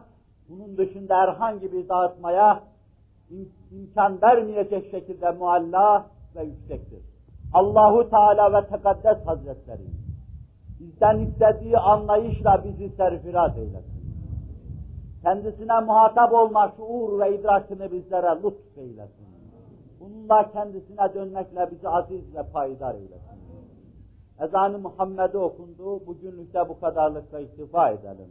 [0.49, 2.63] bunun dışında herhangi bir dağıtmaya
[3.73, 7.01] imkan vermeyecek şekilde mualla ve yüksektir.
[7.55, 9.87] Allahu Teala ve Tekaddes Hazretleri
[10.81, 13.96] bizden istediği anlayışla bizi serfiraz eylesin.
[15.27, 19.27] Kendisine muhatap olma şuur ve idrakını bizlere lütf eylesin.
[20.01, 23.41] Bununla kendisine dönmekle bizi aziz ve payidar eylesin.
[24.41, 28.29] Ezan-ı Muhammed'e okundu, bugünlükte bu kadarlıkla iktifa edelim.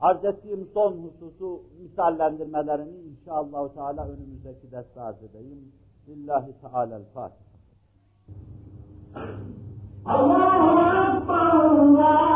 [0.00, 5.72] Arz ettiğim son hususu misallendirmelerini inşallah Teala önümüzdeki derste arz edeyim.
[6.08, 7.50] Lillahi Teala'l-Fatiha.
[10.04, 12.29] Allahu Ekber Allahu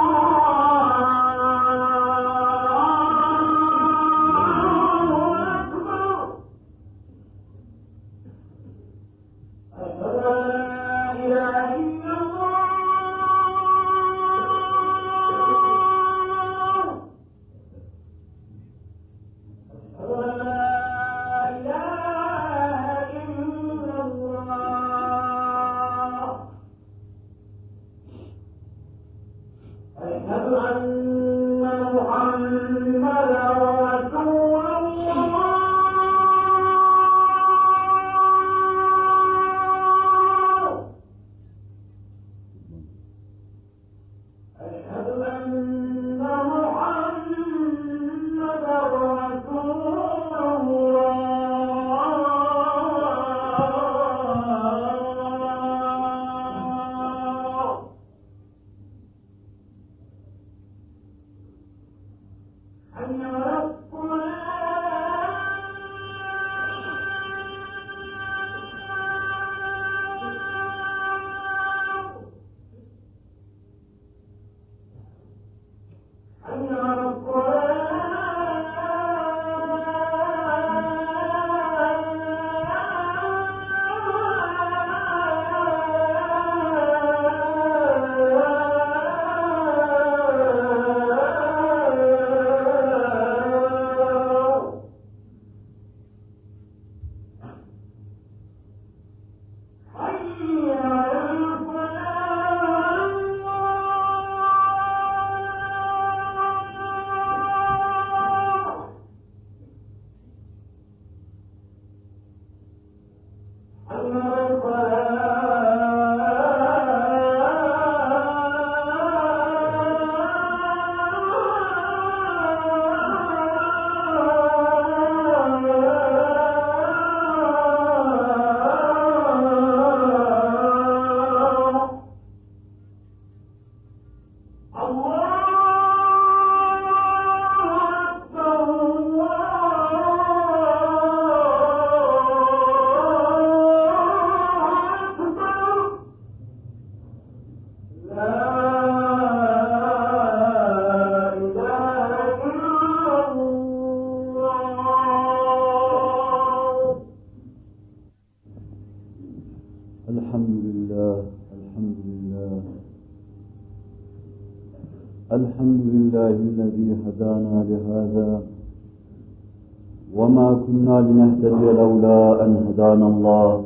[171.00, 173.64] لنهتدي لولا أن هدانا الله.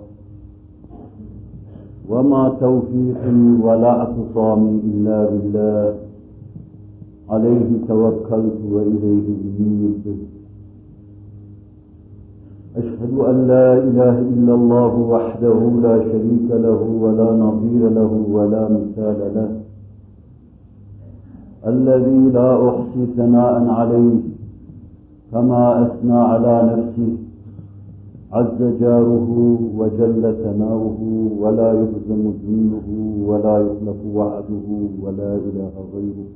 [2.09, 5.95] وما توفيقي ولا اعتصامي إلا بالله.
[7.31, 9.27] عليه توكلت وإليه
[9.59, 10.05] أنيب
[12.77, 19.21] أشهد أن لا إله إلا الله وحده لا شريك له ولا نظير له ولا مثال
[19.35, 19.51] له.
[21.67, 24.28] الذي لا أحصي ثناء عليه
[25.39, 27.17] كما أثنى على نفسه
[28.33, 31.01] عز جاره وجل ثناؤه
[31.41, 32.89] ولا يهزم دينه
[33.27, 34.69] ولا يخلف وعده
[35.03, 36.29] ولا إله غيره.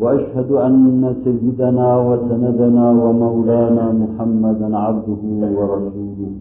[0.00, 5.22] وأشهد أن سيدنا وسندنا ومولانا محمدا عبده
[5.58, 6.32] ورسوله.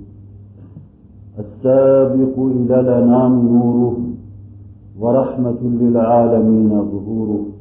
[1.40, 3.98] السابق إلى الأنام نوره
[5.00, 7.57] ورحمة للعالمين ظهوره.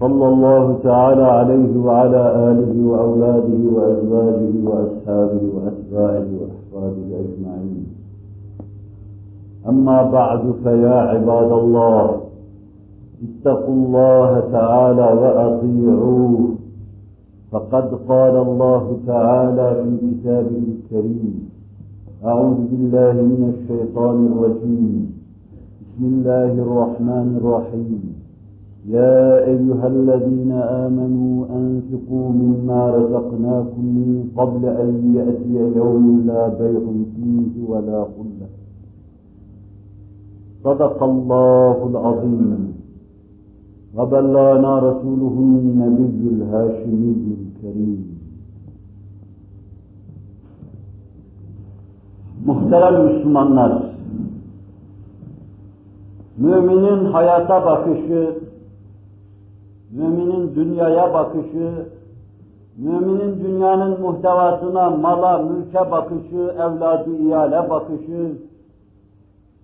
[0.00, 7.86] صلى الله تعالى عليه وعلى آله وأولاده وأزواجه وأصحابه وأتباعه وأحفاده أجمعين.
[9.68, 12.20] أما بعد فيا عباد الله
[13.24, 16.48] اتقوا الله تعالى وأطيعوه.
[17.52, 21.48] فقد قال الله تعالى في كتابه الكريم
[22.24, 25.12] أعوذ بالله من الشيطان الرجيم.
[25.80, 28.15] بسم الله الرحمن الرحيم.
[28.88, 36.80] يا أيها الذين آمنوا أنفقوا مما رزقناكم من قبل أن يأتي يوم لا بيع
[37.16, 38.48] فيه ولا خلة.
[40.64, 42.74] صدق الله العظيم.
[43.96, 48.16] وبلغنا رسوله النبي الهاشمي الكريم.
[52.46, 53.94] Muhterem Müslümanlar,
[56.38, 58.45] müminin hayata bakışı,
[59.96, 61.86] müminin dünyaya bakışı,
[62.76, 68.32] müminin dünyanın muhtevasına, mala, mülke bakışı, evladı iyale bakışı,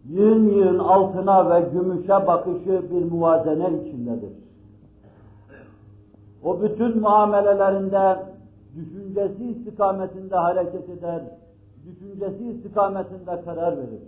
[0.09, 4.33] yığın yığın altına ve gümüşe bakışı bir muvazene içindedir.
[6.45, 8.17] O bütün muamelelerinde
[8.77, 11.23] düşüncesi istikametinde hareket eder,
[11.87, 14.03] düşüncesi istikametinde karar verir.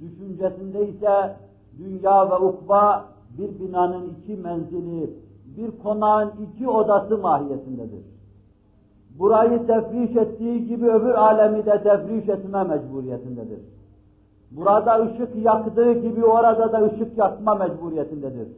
[0.00, 1.36] Düşüncesinde ise
[1.78, 3.04] dünya ve ukba
[3.38, 5.10] bir binanın iki menzili,
[5.56, 8.04] bir konağın iki odası mahiyetindedir.
[9.18, 13.60] Burayı tefriş ettiği gibi öbür alemi de tefriş etme mecburiyetindedir.
[14.50, 18.48] Burada ışık yaktığı gibi orada da ışık yakma mecburiyetindedir.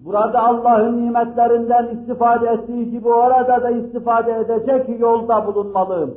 [0.00, 6.14] Burada Allah'ın nimetlerinden istifade ettiği gibi orada da istifade edecek yolda bulunmalı.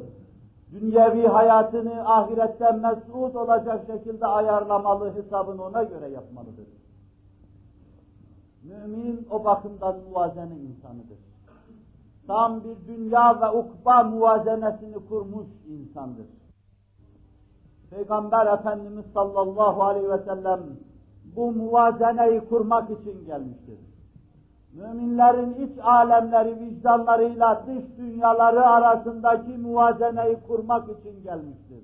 [0.72, 6.66] Dünyevi hayatını ahiretten mesut olacak şekilde ayarlamalı, hesabını ona göre yapmalıdır.
[8.64, 11.18] Mümin o bakımdan muvazene insanıdır.
[12.28, 16.26] Tam bir dünya ve ukba muvazenesini kurmuş insandır.
[17.90, 20.60] Peygamber Efendimiz sallallahu aleyhi ve sellem
[21.36, 23.80] bu muvazeneyi kurmak için gelmiştir.
[24.74, 31.84] Müminlerin iç alemleri, vicdanlarıyla dış dünyaları arasındaki muvazeneyi kurmak için gelmiştir.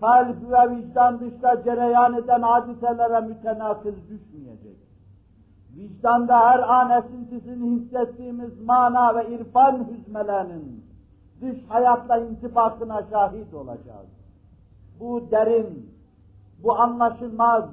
[0.00, 4.51] Kalp ve vicdan dışta cereyan eden hadiselere mütenakız düşmeyecek.
[5.76, 10.84] Vicdanda her an esintisini hissettiğimiz mana ve irfan hüzmelerinin
[11.40, 14.08] dış hayatla intibakına şahit olacağız.
[15.00, 15.90] Bu derin,
[16.62, 17.64] bu anlaşılmaz,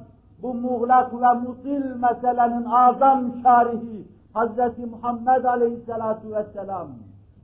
[0.42, 4.78] bu muğlak ve mutil meselenin azam şarihi Hz.
[4.92, 6.88] Muhammed Aleyhisselatu Vesselam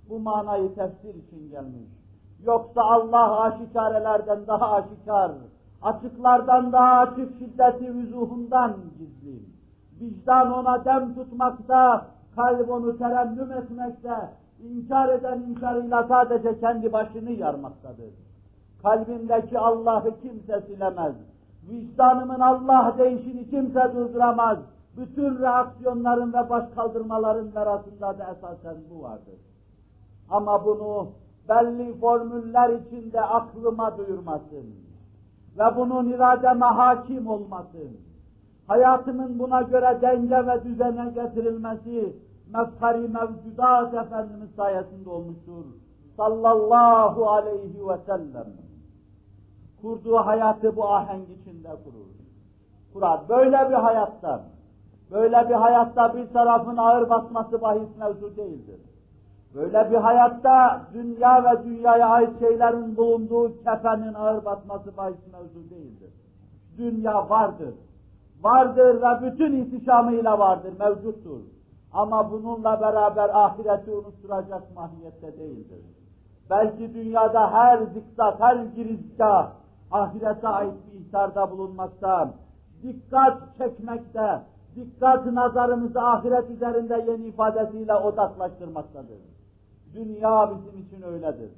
[0.10, 1.90] bu manayı tefsir için gelmiş.
[2.44, 5.32] Yoksa Allah aşikarelerden daha aşikar,
[5.82, 9.55] açıklardan daha açık şiddeti vüzuhundan gizli.
[10.02, 12.06] Vicdan ona dem tutmakta,
[12.36, 14.30] kalp onu terennüm etmekte,
[14.64, 18.14] inkar eden inkarıyla sadece kendi başını yarmaktadır.
[18.82, 21.16] Kalbimdeki Allah'ı kimse silemez.
[21.70, 24.58] Vicdanımın Allah değişini kimse durduramaz.
[24.98, 29.40] Bütün reaksiyonların ve baş kaldırmaların arasında da esasen bu vardır.
[30.30, 31.08] Ama bunu
[31.50, 34.66] belli formüller içinde aklıma duyurmasın
[35.58, 38.05] ve bunun irademe hakim olmasın.
[38.68, 42.16] Hayatımın buna göre denge ve düzene getirilmesi
[42.54, 45.66] mefkari mevcudat Efendimiz sayesinde olmuştur.
[46.18, 48.48] Sallallahu aleyhi ve sellem.
[49.82, 52.06] Kurduğu hayatı bu ahenk içinde kurur.
[52.94, 53.30] Kurar.
[53.30, 54.44] Böyle bir hayatta,
[55.12, 58.80] böyle bir hayatta bir tarafın ağır basması bahis mevzu değildir.
[59.56, 66.10] Böyle bir hayatta dünya ve dünyaya ait şeylerin bulunduğu kefenin ağır basması bahis mevzu değildir.
[66.78, 67.74] Dünya vardır.
[68.42, 71.40] Vardır ve bütün ihtişamıyla vardır, mevcuttur.
[71.94, 75.80] Ama bununla beraber ahireti unutturacak mahiyette değildir.
[76.50, 79.52] Belki dünyada her zikzak, her girizgah
[79.92, 82.34] ahirete ait bir ihtarda bulunmakta,
[82.84, 84.42] dikkat çekmekte,
[84.76, 89.20] dikkat nazarımızı ahiret üzerinde yeni ifadesiyle odaklaştırmaktadır.
[89.94, 91.52] Dünya bizim için öyledir.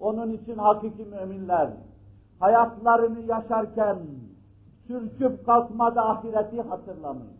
[0.00, 1.70] Onun için hakiki müminler
[2.40, 3.98] hayatlarını yaşarken
[4.88, 7.38] sürçüp kalkmada ahireti hatırlamış.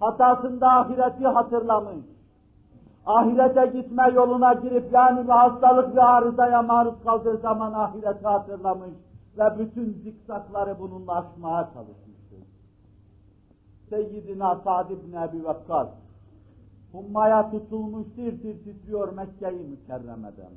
[0.00, 2.04] Hatasında ahireti hatırlamış.
[3.06, 8.94] Ahirete gitme yoluna girip yani bir hastalık ve arızaya maruz kaldığı zaman ahireti hatırlamış
[9.38, 12.38] ve bütün zikzakları bununla aşmaya çalışmıştır.
[13.90, 15.88] Seyyidina Sa'd ibn Ebi Vakkas
[16.92, 20.52] hummaya tutulmuş tir tir titriyor Mekke-i Mükerreme'den.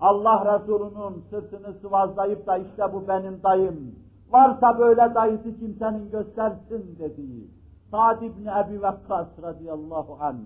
[0.00, 3.94] Allah Resulü'nün sırtını sıvazlayıp da işte bu benim dayım,
[4.34, 7.50] varsa böyle dayısı kimsenin göstersin dediği
[7.90, 10.36] Sa'd ibn Ebi Vakkas radıyallahu anh.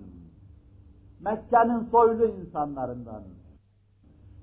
[1.19, 3.23] Mekke'nin soylu insanlarından.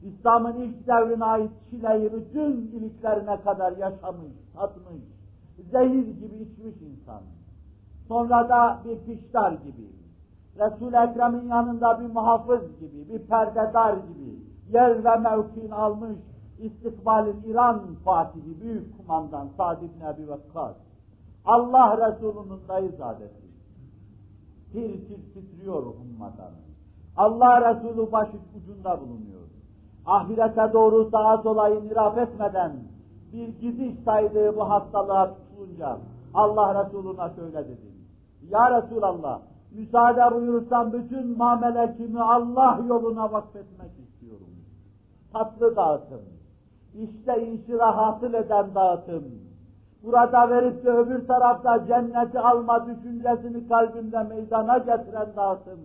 [0.03, 5.03] İslam'ın ilk devrine ait çileyi bütün iliklerine kadar yaşamış, tatmış,
[5.73, 7.23] zehir gibi içmiş insan.
[8.09, 9.89] Sonra da bir piştar gibi,
[10.59, 14.41] Resul-i Ekrem'in yanında bir muhafız gibi, bir perdedar gibi
[14.73, 16.19] yer ve mevkin almış
[16.59, 20.77] istikbalin İran Fatihi, büyük kumandan Sa'd ibn Ebi Vakkas.
[21.45, 23.47] Allah Resulü'nün dayızadesi.
[24.73, 26.53] Tir tir titriyor hummadan.
[27.17, 29.47] Allah Resulü başı ucunda bulunuyor.
[30.07, 32.73] Ahirete doğru sağa sola iniraf etmeden
[33.33, 35.99] bir gidiş saydığı bu hastalığa tutulunca
[36.35, 37.97] Allah Resulü'ne şöyle dedi.
[38.49, 39.41] Ya Resulallah,
[39.73, 44.51] müsaade buyurursan bütün mamelekimi Allah yoluna vakfetmek istiyorum.
[45.33, 46.21] Tatlı dağıtım,
[46.97, 49.25] işte inşirah hasıl eden dağıtım,
[50.03, 55.81] burada verip de öbür tarafta cenneti alma düşüncesini kalbimde meydana getiren dağıtım,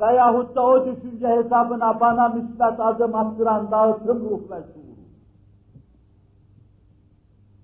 [0.00, 4.90] veyahut da o düşünce hesabına bana müsbet adım attıran dağıtım ruh ve şuur.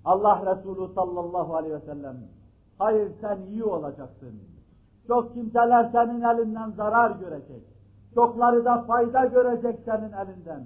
[0.05, 2.17] Allah Resulü sallallahu aleyhi ve sellem,
[2.79, 4.41] hayır sen iyi olacaksın.
[5.07, 7.63] Çok kimseler senin elinden zarar görecek.
[8.15, 10.63] Çokları da fayda görecek senin elinden.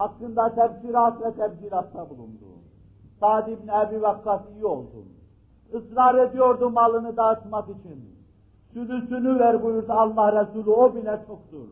[0.00, 2.46] Hakkında tebşirat ve tebşiratta bulundu.
[3.20, 5.04] Sa'd ibn Ebi Vakkas iyi oldu.
[5.72, 8.16] Israr ediyordu malını dağıtmak için.
[8.72, 11.68] Sülüsünü ver buyurdu Allah Resulü, o bile çoktur.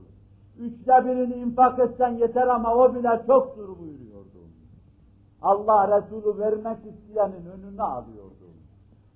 [0.58, 4.40] Üçte birini infak etsen yeter ama o bile çoktur buyuruyordu.
[5.42, 8.48] Allah Resulü vermek isteyenin önüne alıyordu.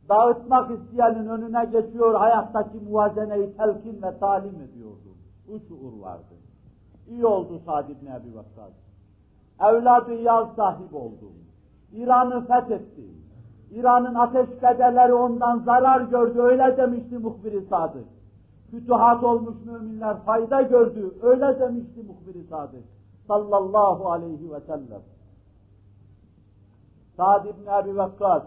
[0.09, 5.11] Dağıtmak isteyenin önüne geçiyor, hayattaki muvazeneyi telkin ve talim ediyordu.
[5.49, 6.35] Bu şuur vardı.
[7.09, 8.92] İyi oldu Sa'd ibn Ebi Vakkas.
[9.61, 11.33] Evladı yaz sahip oldu.
[11.93, 13.03] İran'ı fethetti.
[13.71, 18.07] İran'ın ateş bedeleri ondan zarar gördü, öyle demişti muhbir-i sadık.
[18.71, 22.85] Fütuhat olmuş müminler fayda gördü, öyle demişti muhbir-i sadık.
[23.29, 25.03] Sallallahu aleyhi ve sellem.
[27.17, 28.43] Sa'd ibn Ebi Vakkas,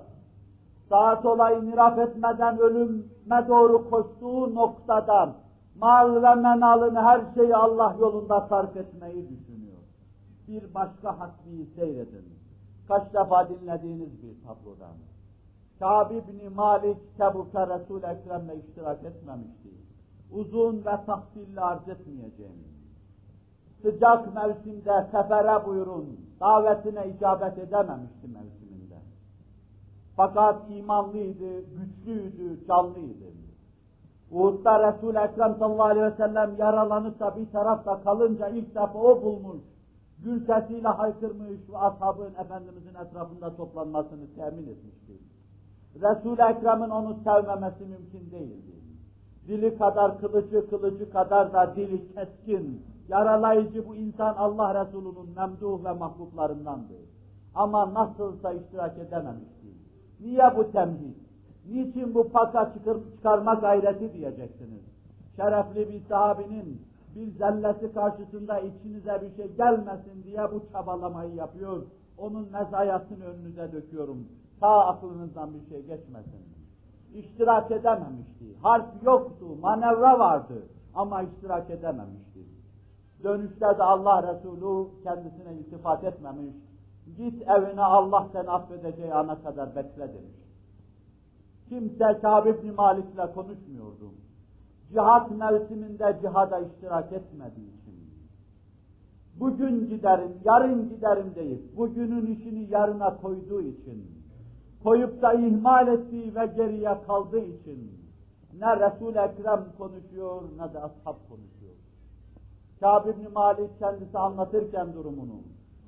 [0.90, 5.34] sağa sola iniraf etmeden ölüme doğru koştuğu noktadan
[5.80, 9.55] mal ve menalını her şeyi Allah yolunda sarf etmeyi düşünüyor.
[10.48, 12.26] Bir başka hasbiyi seyredin.
[12.88, 14.96] Kaç defa dinlediğiniz bir tablodan.
[15.80, 19.70] Kâb ibn Malik Tebuk'a Resul-i Ekrem'le iştirak etmemişti.
[20.32, 22.76] Uzun ve tahsilli arz etmeyeceğim.
[23.82, 28.96] Sıcak mevsimde sefere buyurun, davetine icabet edememişti mevsiminde.
[30.16, 33.26] Fakat imanlıydı, güçlüydü, canlıydı.
[34.32, 39.22] Uhud'da Resul-i Ekrem sallallahu aleyhi ve sellem yaralanıp da bir tarafta kalınca ilk defa o
[39.22, 39.62] bulmuş,
[40.26, 45.14] gül sesiyle haykırmış ve ashabın Efendimizin etrafında toplanmasını temin etmişti.
[45.96, 48.76] Resul-i Ekrem'in onu sevmemesi mümkün değildi.
[49.48, 55.92] Dili kadar kılıcı, kılıcı kadar da dili keskin, yaralayıcı bu insan Allah Resulü'nün memduh ve
[55.92, 56.94] mahbublarındandı.
[57.56, 59.68] Ama nasılsa iştirak edememişti.
[60.20, 61.16] Niye bu temhid?
[61.70, 64.82] Niçin bu paka çıkar, çıkarma gayreti diyeceksiniz?
[65.36, 66.82] Şerefli bir sahabinin
[67.16, 71.84] bir zellesi karşısında içinize bir şey gelmesin diye bu çabalamayı yapıyor.
[72.18, 74.28] Onun mezayasını önünüze döküyorum.
[74.60, 76.46] Ta aklınızdan bir şey geçmesin.
[77.14, 78.58] İştirak edememişti.
[78.62, 80.64] Harp yoktu, manevra vardı
[80.96, 82.40] ama iştirak edememişti.
[83.24, 86.56] Dönüşte de Allah Resulü kendisine iltifat etmemiş.
[87.18, 90.36] Git evine Allah seni affedeceği ana kadar bekle demiş.
[91.70, 94.12] Kimse Kâb ibn Malik'le konuşmuyordu.
[94.92, 97.96] Cihat mevsiminde cihada iştirak etmediği için.
[99.40, 104.12] Bugün giderim, yarın giderim deyip, bugünün işini yarına koyduğu için,
[104.84, 107.92] koyup da ihmal ettiği ve geriye kaldığı için
[108.60, 111.76] ne Resul-i Ekrem konuşuyor ne de ashab konuşuyor.
[112.80, 115.42] Kâb ibn Malik kendisi anlatırken durumunu,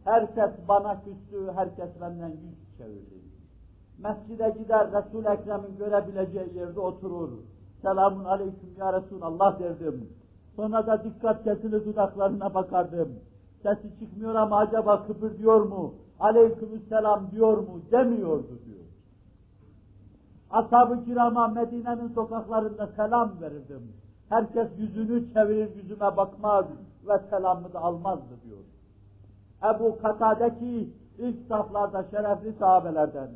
[0.03, 3.21] herkes bana küstü, herkes benden yüz çevirdi.
[3.97, 7.29] Mescide gider Resul-i Ekrem'in görebileceği yerde oturur.
[7.81, 10.09] Selamun aleyküm ya Resulallah derdim.
[10.55, 13.09] Sonra da dikkat kesilir dudaklarına bakardım.
[13.63, 15.93] Sesi çıkmıyor ama acaba kıpırdıyor mu?
[16.19, 17.81] Aleykümselam diyor mu?
[17.91, 18.85] Demiyordu diyor.
[20.51, 23.93] Ashab-ı kirama Medine'nin sokaklarında selam verirdim.
[24.29, 26.65] Herkes yüzünü çevirir, yüzüme bakmaz
[27.07, 28.59] ve selamımı da almazdı diyor.
[29.75, 33.29] Ebu Katadeki ilk saflarda şerefli sahabelerden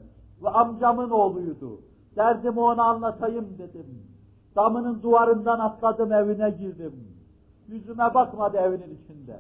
[0.44, 1.80] ve amcamın oğluydu.
[2.16, 4.11] Derdimi ona anlatayım dedim.
[4.56, 6.94] Damının duvarından atladım evine girdim.
[7.68, 9.40] Yüzüme bakmadı evinin içinde.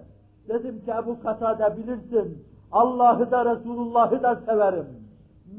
[0.50, 4.88] Dedim ki Ebu Katade bilirsin Allah'ı da Resulullah'ı da severim.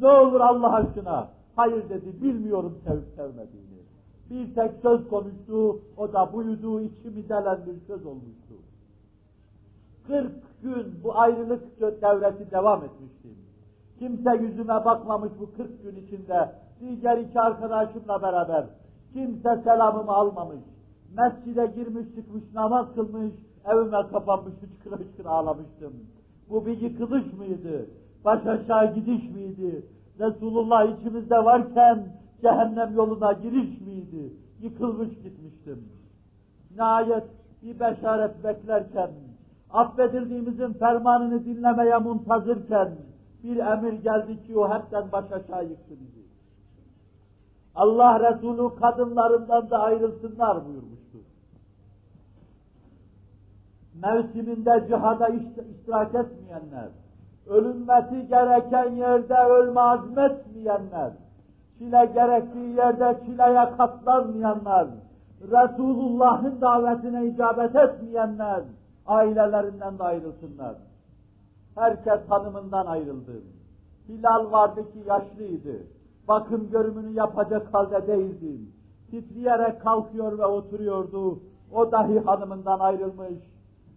[0.01, 1.29] Ne olur Allah aşkına.
[1.57, 3.83] Hayır dedi bilmiyorum sevip sevmediğini.
[4.31, 8.55] Bir tek söz konuştu o da buydu içimi delen bir söz olmuştu.
[10.07, 13.29] 40 gün bu ayrılık devresi devam etmişti.
[13.99, 16.53] Kimse yüzüme bakmamış bu 40 gün içinde.
[16.81, 18.65] Diğer iki arkadaşımla beraber.
[19.13, 20.61] Kimse selamımı almamış.
[21.17, 23.33] Mescide girmiş çıkmış namaz kılmış.
[23.65, 25.93] Evime kapanmış hıçkıra hıçkıra ağlamıştım.
[26.51, 27.87] Bu bir yıkılış mıydı?
[28.25, 29.87] Baş aşağı gidiş miydi?
[30.21, 32.07] Resulullah içimizde varken
[32.43, 34.33] cehennem yoluna giriş miydi?
[34.61, 35.89] Yıkılmış gitmiştim.
[36.77, 37.25] Nihayet
[37.63, 39.11] bir beşaret beklerken,
[39.71, 42.89] affedildiğimizin fermanını dinlemeye muntazırken,
[43.45, 46.22] bir emir geldi ki o hepten baş aşağı yıktı bizi.
[47.75, 51.21] Allah Resulü kadınlarından da ayrılsınlar buyurmuştur.
[54.03, 56.89] Mevsiminde cihada iştirak etmeyenler,
[57.47, 61.13] ölünmesi gereken yerde ölme azmetmeyenler,
[61.79, 64.89] çile gerektiği yerde çileye katlanmayanlar,
[65.43, 68.63] Resulullah'ın davetine icabet etmeyenler,
[69.07, 70.75] ailelerinden de ayrılsınlar.
[71.75, 73.33] Herkes hanımından ayrıldı.
[74.09, 75.87] Hilal vardı ki yaşlıydı.
[76.29, 78.61] Bakım görümünü yapacak halde değildi.
[79.11, 81.39] Titreyerek kalkıyor ve oturuyordu.
[81.73, 83.35] O dahi hanımından ayrılmış.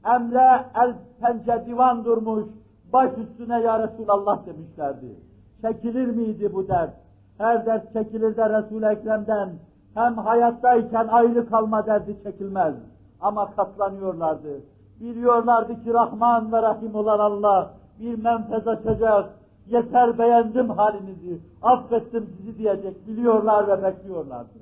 [0.06, 2.46] Emre el pence divan durmuş.
[2.94, 5.16] Baş üstüne ya Resulallah demişlerdi.
[5.62, 6.94] Çekilir miydi bu dert?
[7.38, 9.50] Her dert çekilir de Resul-i Ekrem'den.
[9.94, 12.76] Hem hayattayken ayrı kalma derdi çekilmez.
[13.22, 14.62] Ama katlanıyorlardı.
[15.00, 19.30] Biliyorlardı ki Rahman ve Rahim olan Allah bir menfez açacak.
[19.70, 23.08] Yeter beğendim halinizi, affettim sizi diyecek.
[23.08, 24.60] Biliyorlar ve bekliyorlardı.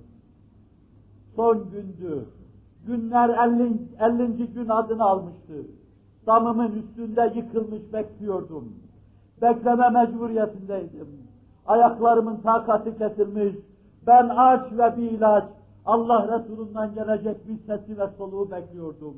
[1.35, 2.25] Son gündü.
[2.87, 3.77] Günler 50.
[3.99, 4.53] 50.
[4.53, 5.53] gün adını almıştı.
[6.27, 8.73] Damımın üstünde yıkılmış bekliyordum.
[9.41, 11.07] Bekleme mecburiyetindeydim.
[11.65, 13.55] Ayaklarımın takati kesilmiş.
[14.07, 15.43] Ben aç ve bir ilaç.
[15.85, 19.15] Allah Resulü'nden gelecek bir sesi ve soluğu bekliyordum.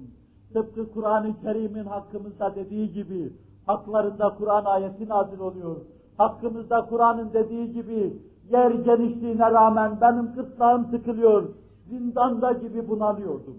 [0.53, 3.33] Tıpkı Kur'an-ı Kerim'in hakkımızda dediği gibi,
[3.65, 5.75] haklarında Kur'an ayeti nazil oluyor.
[6.17, 8.17] Hakkımızda Kur'an'ın dediği gibi,
[8.51, 11.43] yer genişliğine rağmen benim gırtlağım sıkılıyor,
[11.89, 13.57] zindanda gibi bunalıyordum.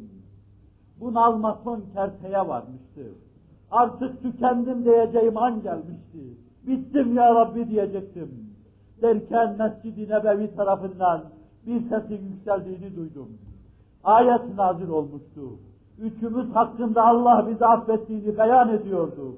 [1.00, 3.02] Bunalma son kerteye varmıştı.
[3.70, 6.18] Artık tükendim diyeceğim an gelmişti.
[6.66, 8.30] Bittim ya Rabbi diyecektim.
[9.02, 11.24] Derken Mescid-i Nebevi tarafından
[11.66, 13.28] bir sesin yükseldiğini duydum.
[14.04, 15.42] Ayet nazil olmuştu.
[15.98, 19.36] Üçümüz hakkında Allah bizi affettiğini beyan ediyordu.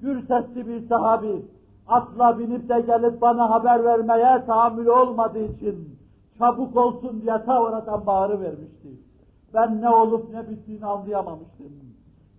[0.00, 1.42] Gür sesli bir sahabi,
[1.86, 5.98] atla binip de gelip bana haber vermeye tahammül olmadığı için
[6.38, 8.88] çabuk olsun diye ta oradan bağırı vermişti.
[9.54, 11.72] Ben ne olup ne bittiğini anlayamamıştım.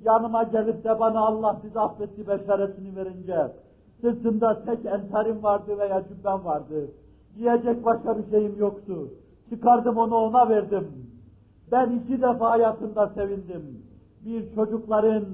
[0.04, 3.52] Yanıma gelip de bana Allah sizi affetti beşaretini verince,
[4.02, 6.92] sırtımda tek entarim vardı veya cübbem vardı.
[7.38, 9.10] Diyecek başka bir şeyim yoktu.
[9.50, 10.88] Çıkardım onu ona verdim.
[11.72, 13.82] Ben iki defa hayatımda sevindim.
[14.26, 15.26] Bir çocukların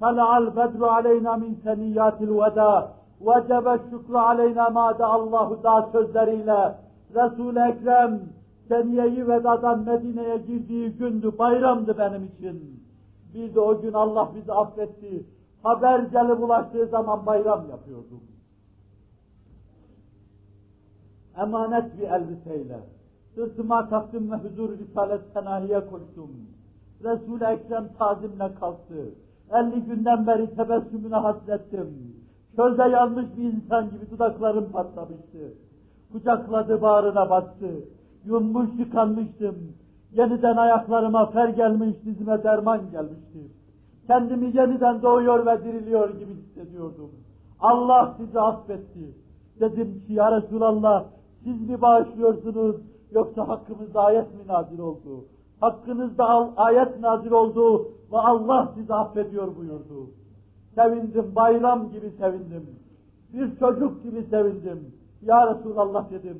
[0.00, 6.74] Tala'al bedru aleyna min seniyyatil veda vecebe şükru aleyna ma da Allahu da sözleriyle
[7.14, 8.20] Resul-i Ekrem
[8.68, 12.82] seniyeyi vedadan Medine'ye girdiği gündü, bayramdı benim için.
[13.34, 15.26] Bir de o gün Allah bizi affetti.
[15.62, 18.20] Haber gelip ulaştığı zaman bayram yapıyordum.
[21.38, 22.80] Emanet bir elbiseyle
[23.34, 26.30] sırtıma taktım ve huzur Risalet Senahi'ye koştum.
[27.04, 29.14] Resul-i Ekrem tazimle kalktı.
[29.52, 32.16] Elli günden beri tebessümüne hasrettim.
[32.56, 35.54] Çölde yanmış bir insan gibi dudaklarım patlamıştı.
[36.12, 37.70] Kucakladı bağrına bastı.
[38.24, 39.56] Yunmuş yıkanmıştım.
[40.12, 43.38] Yeniden ayaklarıma fer gelmiş, dizime derman gelmişti.
[44.06, 47.10] Kendimi yeniden doğuyor ve diriliyor gibi hissediyordum.
[47.60, 49.14] Allah sizi affetti.
[49.60, 51.04] Dedim ki ya Resulallah
[51.44, 52.76] siz mi bağışlıyorsunuz
[53.12, 55.24] yoksa hakkımızda ayet mi nazil oldu?
[55.60, 60.10] Hakkınızda ayet nazil oldu ve Allah sizi affediyor buyurdu.
[60.74, 62.66] Sevindim, bayram gibi sevindim.
[63.32, 64.94] Bir çocuk gibi sevindim.
[65.22, 66.38] Ya Resulallah dedim.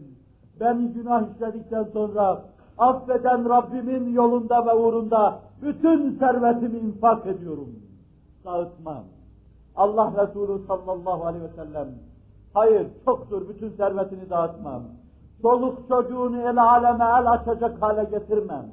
[0.60, 2.42] Ben günah işledikten sonra
[2.78, 7.68] affeden Rabbimin yolunda ve uğrunda bütün servetimi infak ediyorum.
[8.44, 9.04] Dağıtmam.
[9.76, 11.88] Allah Resulü sallallahu aleyhi ve sellem
[12.54, 14.82] hayır çoktur bütün servetini dağıtmam.
[15.42, 18.66] Çoluk çocuğunu el aleme el açacak hale getirmem.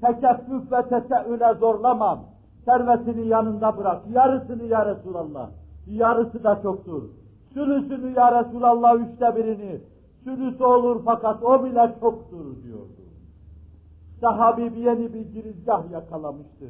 [0.00, 2.20] Tekeffüf ve teseüle zorlamam.
[2.64, 4.02] Servetini yanında bırak.
[4.12, 5.50] Yarısını ya Resulallah.
[5.86, 7.02] Yarısı da çoktur.
[7.54, 9.80] Sülüsünü ya Resulallah üçte birini.
[10.24, 13.02] Sülüsü olur fakat o bile çoktur diyordu.
[14.20, 16.66] Sahabi bir yeni bir girizgah yakalamıştı.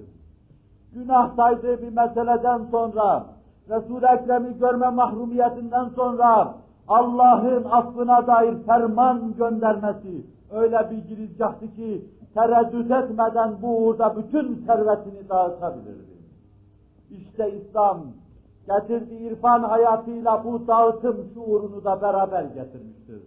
[0.93, 3.27] Günah saydığı bir meseleden sonra,
[3.71, 6.55] Resul-i Ekrem'i görme mahrumiyetinden sonra
[6.89, 12.05] Allah'ın affına dair ferman göndermesi öyle bir girizgahtı ki
[12.35, 16.13] tereddüt etmeden bu uğurda bütün servetini dağıtabilirdi.
[17.11, 18.01] İşte İslam
[18.67, 23.23] getirdiği irfan hayatıyla bu dağıtım şuurunu da beraber getirmiştir.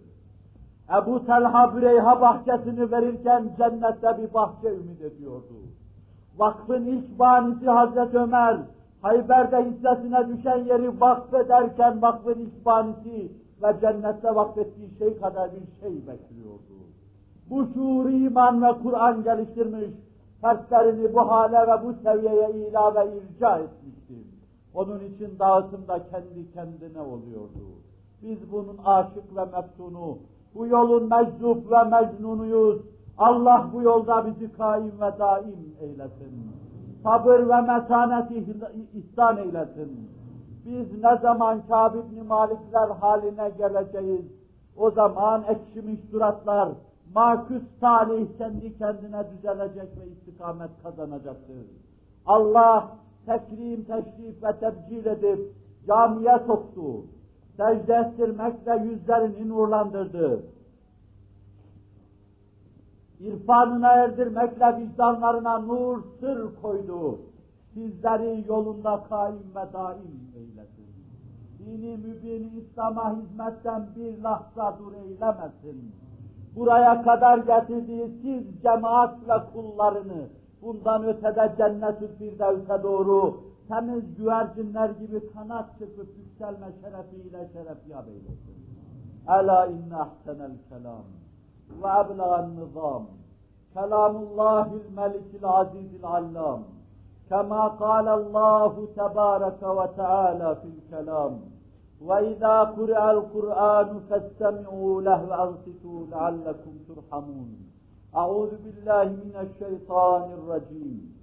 [1.02, 5.54] Ebu Talha Büreyha bahçesini verirken cennette bir bahçe ümit ediyordu.
[6.38, 8.58] Vakfın ilk banisi Hazreti Ömer,
[9.02, 15.94] Hayber'de hissesine düşen yeri vakfederken vakfın ilk banisi ve cennette vakfettiği şey kadar bir şey
[15.94, 16.75] bekliyordu.
[17.50, 19.90] Bu şuuru iman ve Kur'an geliştirmiş,
[20.40, 24.14] fertlerini bu hale ve bu seviyeye ilave irca etmişti.
[24.74, 27.66] Onun için dağıtım da kendi kendine oluyordu.
[28.22, 30.18] Biz bunun aşık ve meftunu,
[30.54, 32.80] bu yolun meczup ve mecnunuyuz.
[33.18, 36.52] Allah bu yolda bizi kaim ve daim eylesin.
[37.02, 38.44] Sabır ve metaneti
[38.94, 40.10] ihsan eylesin.
[40.66, 44.26] Biz ne zaman Kâb ibn Malikler haline geleceğiz,
[44.76, 46.68] o zaman ekşimiş suratlar,
[47.16, 51.66] maküs talih kendi kendine düzelecek ve istikamet kazanacaktır.
[52.26, 55.52] Allah tekrim, teşrif ve tebcil edip
[55.86, 57.04] camiye soktu.
[57.56, 60.42] Secde ettirmekle yüzlerini nurlandırdı.
[63.20, 67.18] İrfanına erdirmekle vicdanlarına nur, sır koydu.
[67.74, 70.86] Sizleri yolunda kaim ve daim eylesin.
[71.58, 75.92] Dini mübin İslam'a hizmetten bir lahza dur eylemesin
[76.56, 80.28] buraya kadar getirdiği siz cemaatle kullarını,
[80.62, 88.56] bundan ötede cennet-ül firdevse doğru temiz güvercinler gibi kanat çıkıp yükselme şerefiyle şerefyab eylesin.
[89.28, 91.04] Ela inne ahsenel kelam
[91.70, 93.06] ve eblaen nizam.
[93.74, 96.60] Kelamullahil melikil azizil allam.
[97.28, 101.32] Kema kâle Allahu tebâreke ve teâlâ fil kelam.
[102.00, 107.70] وإذا قرأ القرآن فاستمعوا له وأنصتوا لعلكم ترحمون.
[108.16, 111.16] أعوذ بالله من الشيطان الرجيم.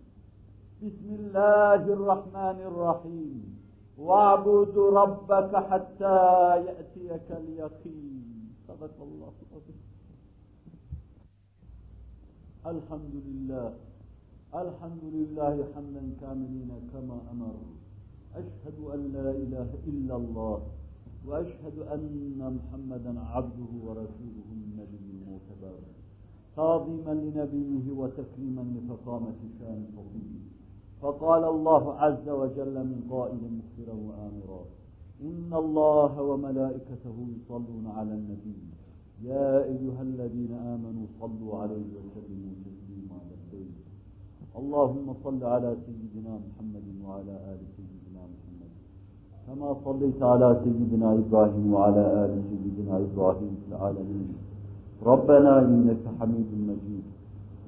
[0.84, 3.60] بسم الله الرحمن الرحيم.
[3.98, 6.20] واعبد ربك حتى
[6.66, 8.56] يأتيك اليقين.
[8.68, 9.82] صدق الله العظيم.
[12.66, 13.74] الحمد لله.
[14.56, 17.83] الحمد لله حمدا كاملين كما أمر.
[18.42, 20.62] أشهد أن لا إله إلا الله
[21.28, 25.76] وأشهد أن محمدا عبده ورسوله النبي المعتبر
[26.56, 30.44] تعظيما لنبيه وتكريما لفخامة شان فضيله
[31.02, 34.66] فقال الله عز وجل من قائل مخبرا وآمرا
[35.22, 38.56] إن الله وملائكته يصلون على النبي.
[39.24, 43.76] يا أيها الذين آمنوا صلوا عليه وسلموا تسليما لبيك
[44.56, 47.93] اللهم صل على سيدنا محمد وعلى آل سيدنا
[49.48, 54.30] كما صليت على سيدنا إبراهيم وعلى آل سيدنا إبراهيم في العالمين.
[55.06, 57.06] ربنا إنك حميد مجيد.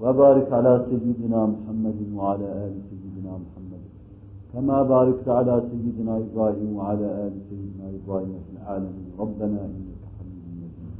[0.01, 3.83] وبارك على سيدنا محمد وعلى آل سيدنا محمد.
[4.53, 9.07] كما باركت على سيدنا إبراهيم وعلى آل سيدنا إبراهيم في العالمين.
[9.19, 10.95] ربنا إنك حميد مجيد.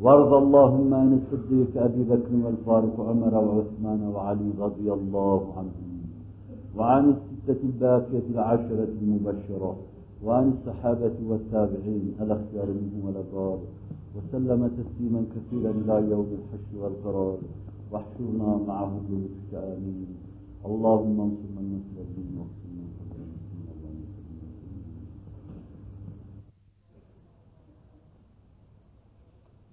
[0.00, 5.90] وارض اللهم عن الصديق أبي بكر والفاروق عمر وعثمان وعلي رضي الله عنهم.
[6.76, 9.76] وعن الستة الباقية العشرة المبشرة
[10.24, 13.58] وعن الصحابة والتابعين الأخيار منهم والأبرار
[14.16, 17.38] وسلم تسليما كثيرا إلى يوم الحشر والقرار.
[17.92, 20.06] واحشرنا معهم بلطفك آمين
[20.66, 22.86] اللهم انصر من نصر الدين واغفر من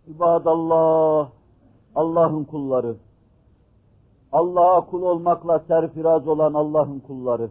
[0.10, 1.38] المسلمين اللهم
[1.95, 2.95] Allah'ın kulları.
[4.38, 7.49] Allah'a kul olmakla serfiraz olan Allah'ın kulları.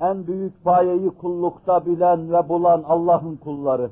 [0.00, 3.90] en büyük payeyi kullukta bilen ve bulan Allah'ın kulları.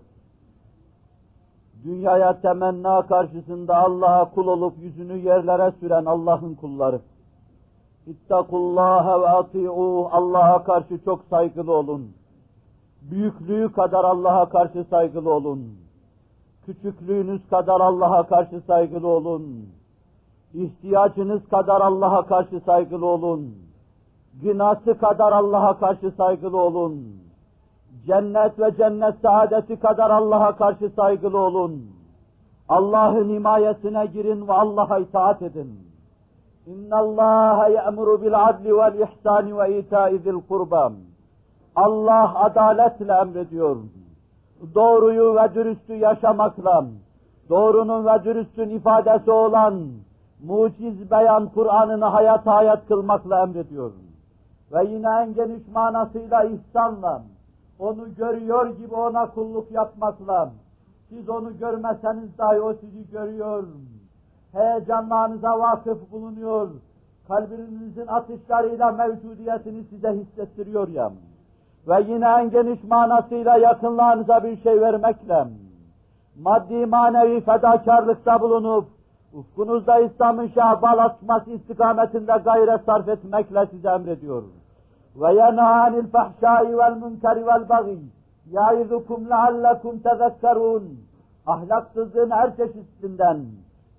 [1.84, 7.00] Dünyaya temenna karşısında Allah'a kul olup yüzünü yerlere süren Allah'ın kulları.
[8.06, 12.12] İttakullâhe ve ati'û Allah'a karşı çok saygılı olun.
[13.10, 15.78] Büyüklüğü kadar Allah'a karşı saygılı olun.
[16.66, 19.68] Küçüklüğünüz kadar Allah'a karşı saygılı olun.
[20.54, 23.54] İhtiyacınız kadar Allah'a karşı saygılı olun.
[24.42, 27.24] Günası kadar Allah'a karşı saygılı olun.
[28.06, 31.86] Cennet ve cennet saadeti kadar Allah'a karşı saygılı olun.
[32.68, 35.78] Allah'ın himayesine girin ve Allah'a itaat edin.
[36.66, 40.92] Bil adli vel ihsani ve ita'i zil kurba.
[41.76, 43.76] Allah adaletle emrediyor.
[44.74, 46.86] Doğruyu ve dürüstü yaşamakla,
[47.48, 49.80] doğrunun ve dürüstün ifadesi olan
[50.42, 53.92] muciz beyan Kur'an'ını hayat hayat kılmakla emrediyor.
[54.72, 57.22] Ve yine en geniş manasıyla ihsanla,
[57.78, 60.50] onu görüyor gibi ona kulluk yapmakla,
[61.08, 63.64] siz onu görmeseniz dahi o sizi görüyor.
[64.52, 66.68] Heyecanlarınıza vakıf bulunuyor.
[67.28, 71.12] Kalbinizin atışlarıyla mevcudiyetini size hissettiriyor ya.
[71.88, 75.46] Ve yine en geniş manasıyla yakınlarınıza bir şey vermekle,
[76.42, 78.88] maddi manevi fedakarlıkta bulunup,
[79.34, 84.42] ufkunuzda İslam'ın şahbalaşması istikametinde gayret sarf etmekle size emrediyor.
[85.16, 87.98] Ve yenâ anil fahşâi vel münkeri vel bagî
[88.50, 90.84] yaizukum leallekum tezekkerûn
[91.46, 93.38] ahlaksızlığın her çeşidinden,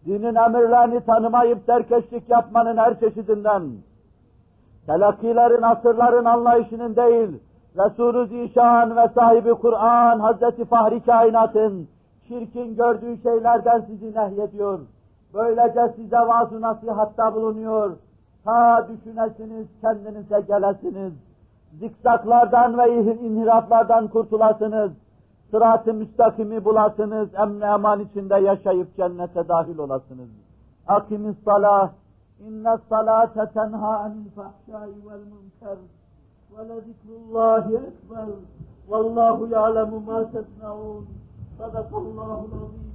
[0.05, 3.63] dinin emirlerini tanımayıp terkeşlik yapmanın her çeşidinden,
[4.85, 7.29] telakkilerin, asırların anlayışının değil,
[7.77, 11.87] Resulü Zişan ve sahibi Kur'an, Hazreti Fahri Kainat'ın
[12.27, 14.79] şirkin gördüğü şeylerden sizi nehyediyor.
[15.35, 17.91] Böylece size vaaz nasihatta bulunuyor.
[18.43, 21.13] Ta düşünesiniz, kendinize gelesiniz.
[21.79, 24.91] Zikzaklardan ve inhiraflardan kurtulasınız.
[25.51, 27.29] Sırat-ı müstakimi bulasınız.
[27.33, 30.29] Emn eman içinde yaşayıp cennete dahil olasınız.
[30.87, 31.89] Akimis salah.
[32.47, 35.77] İnne salate tenha anil fahşai vel münker.
[36.57, 38.25] Ve lezikrullahi ekber.
[38.89, 41.05] Vallahu ya'lemu ma tesnaun.
[41.57, 42.94] Sadakallahu azim.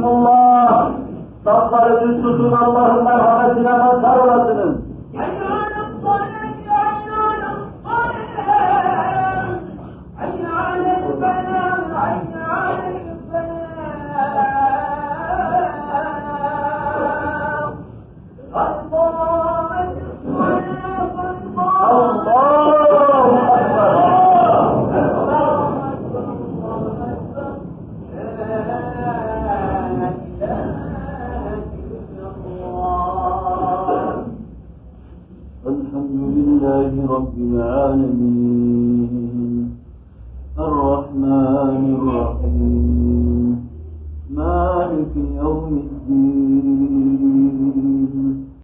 [0.00, 0.90] Yerhamkumullah.
[1.44, 4.76] Saflarınızı tutun Allah'ın merhametine mazhar olasınız.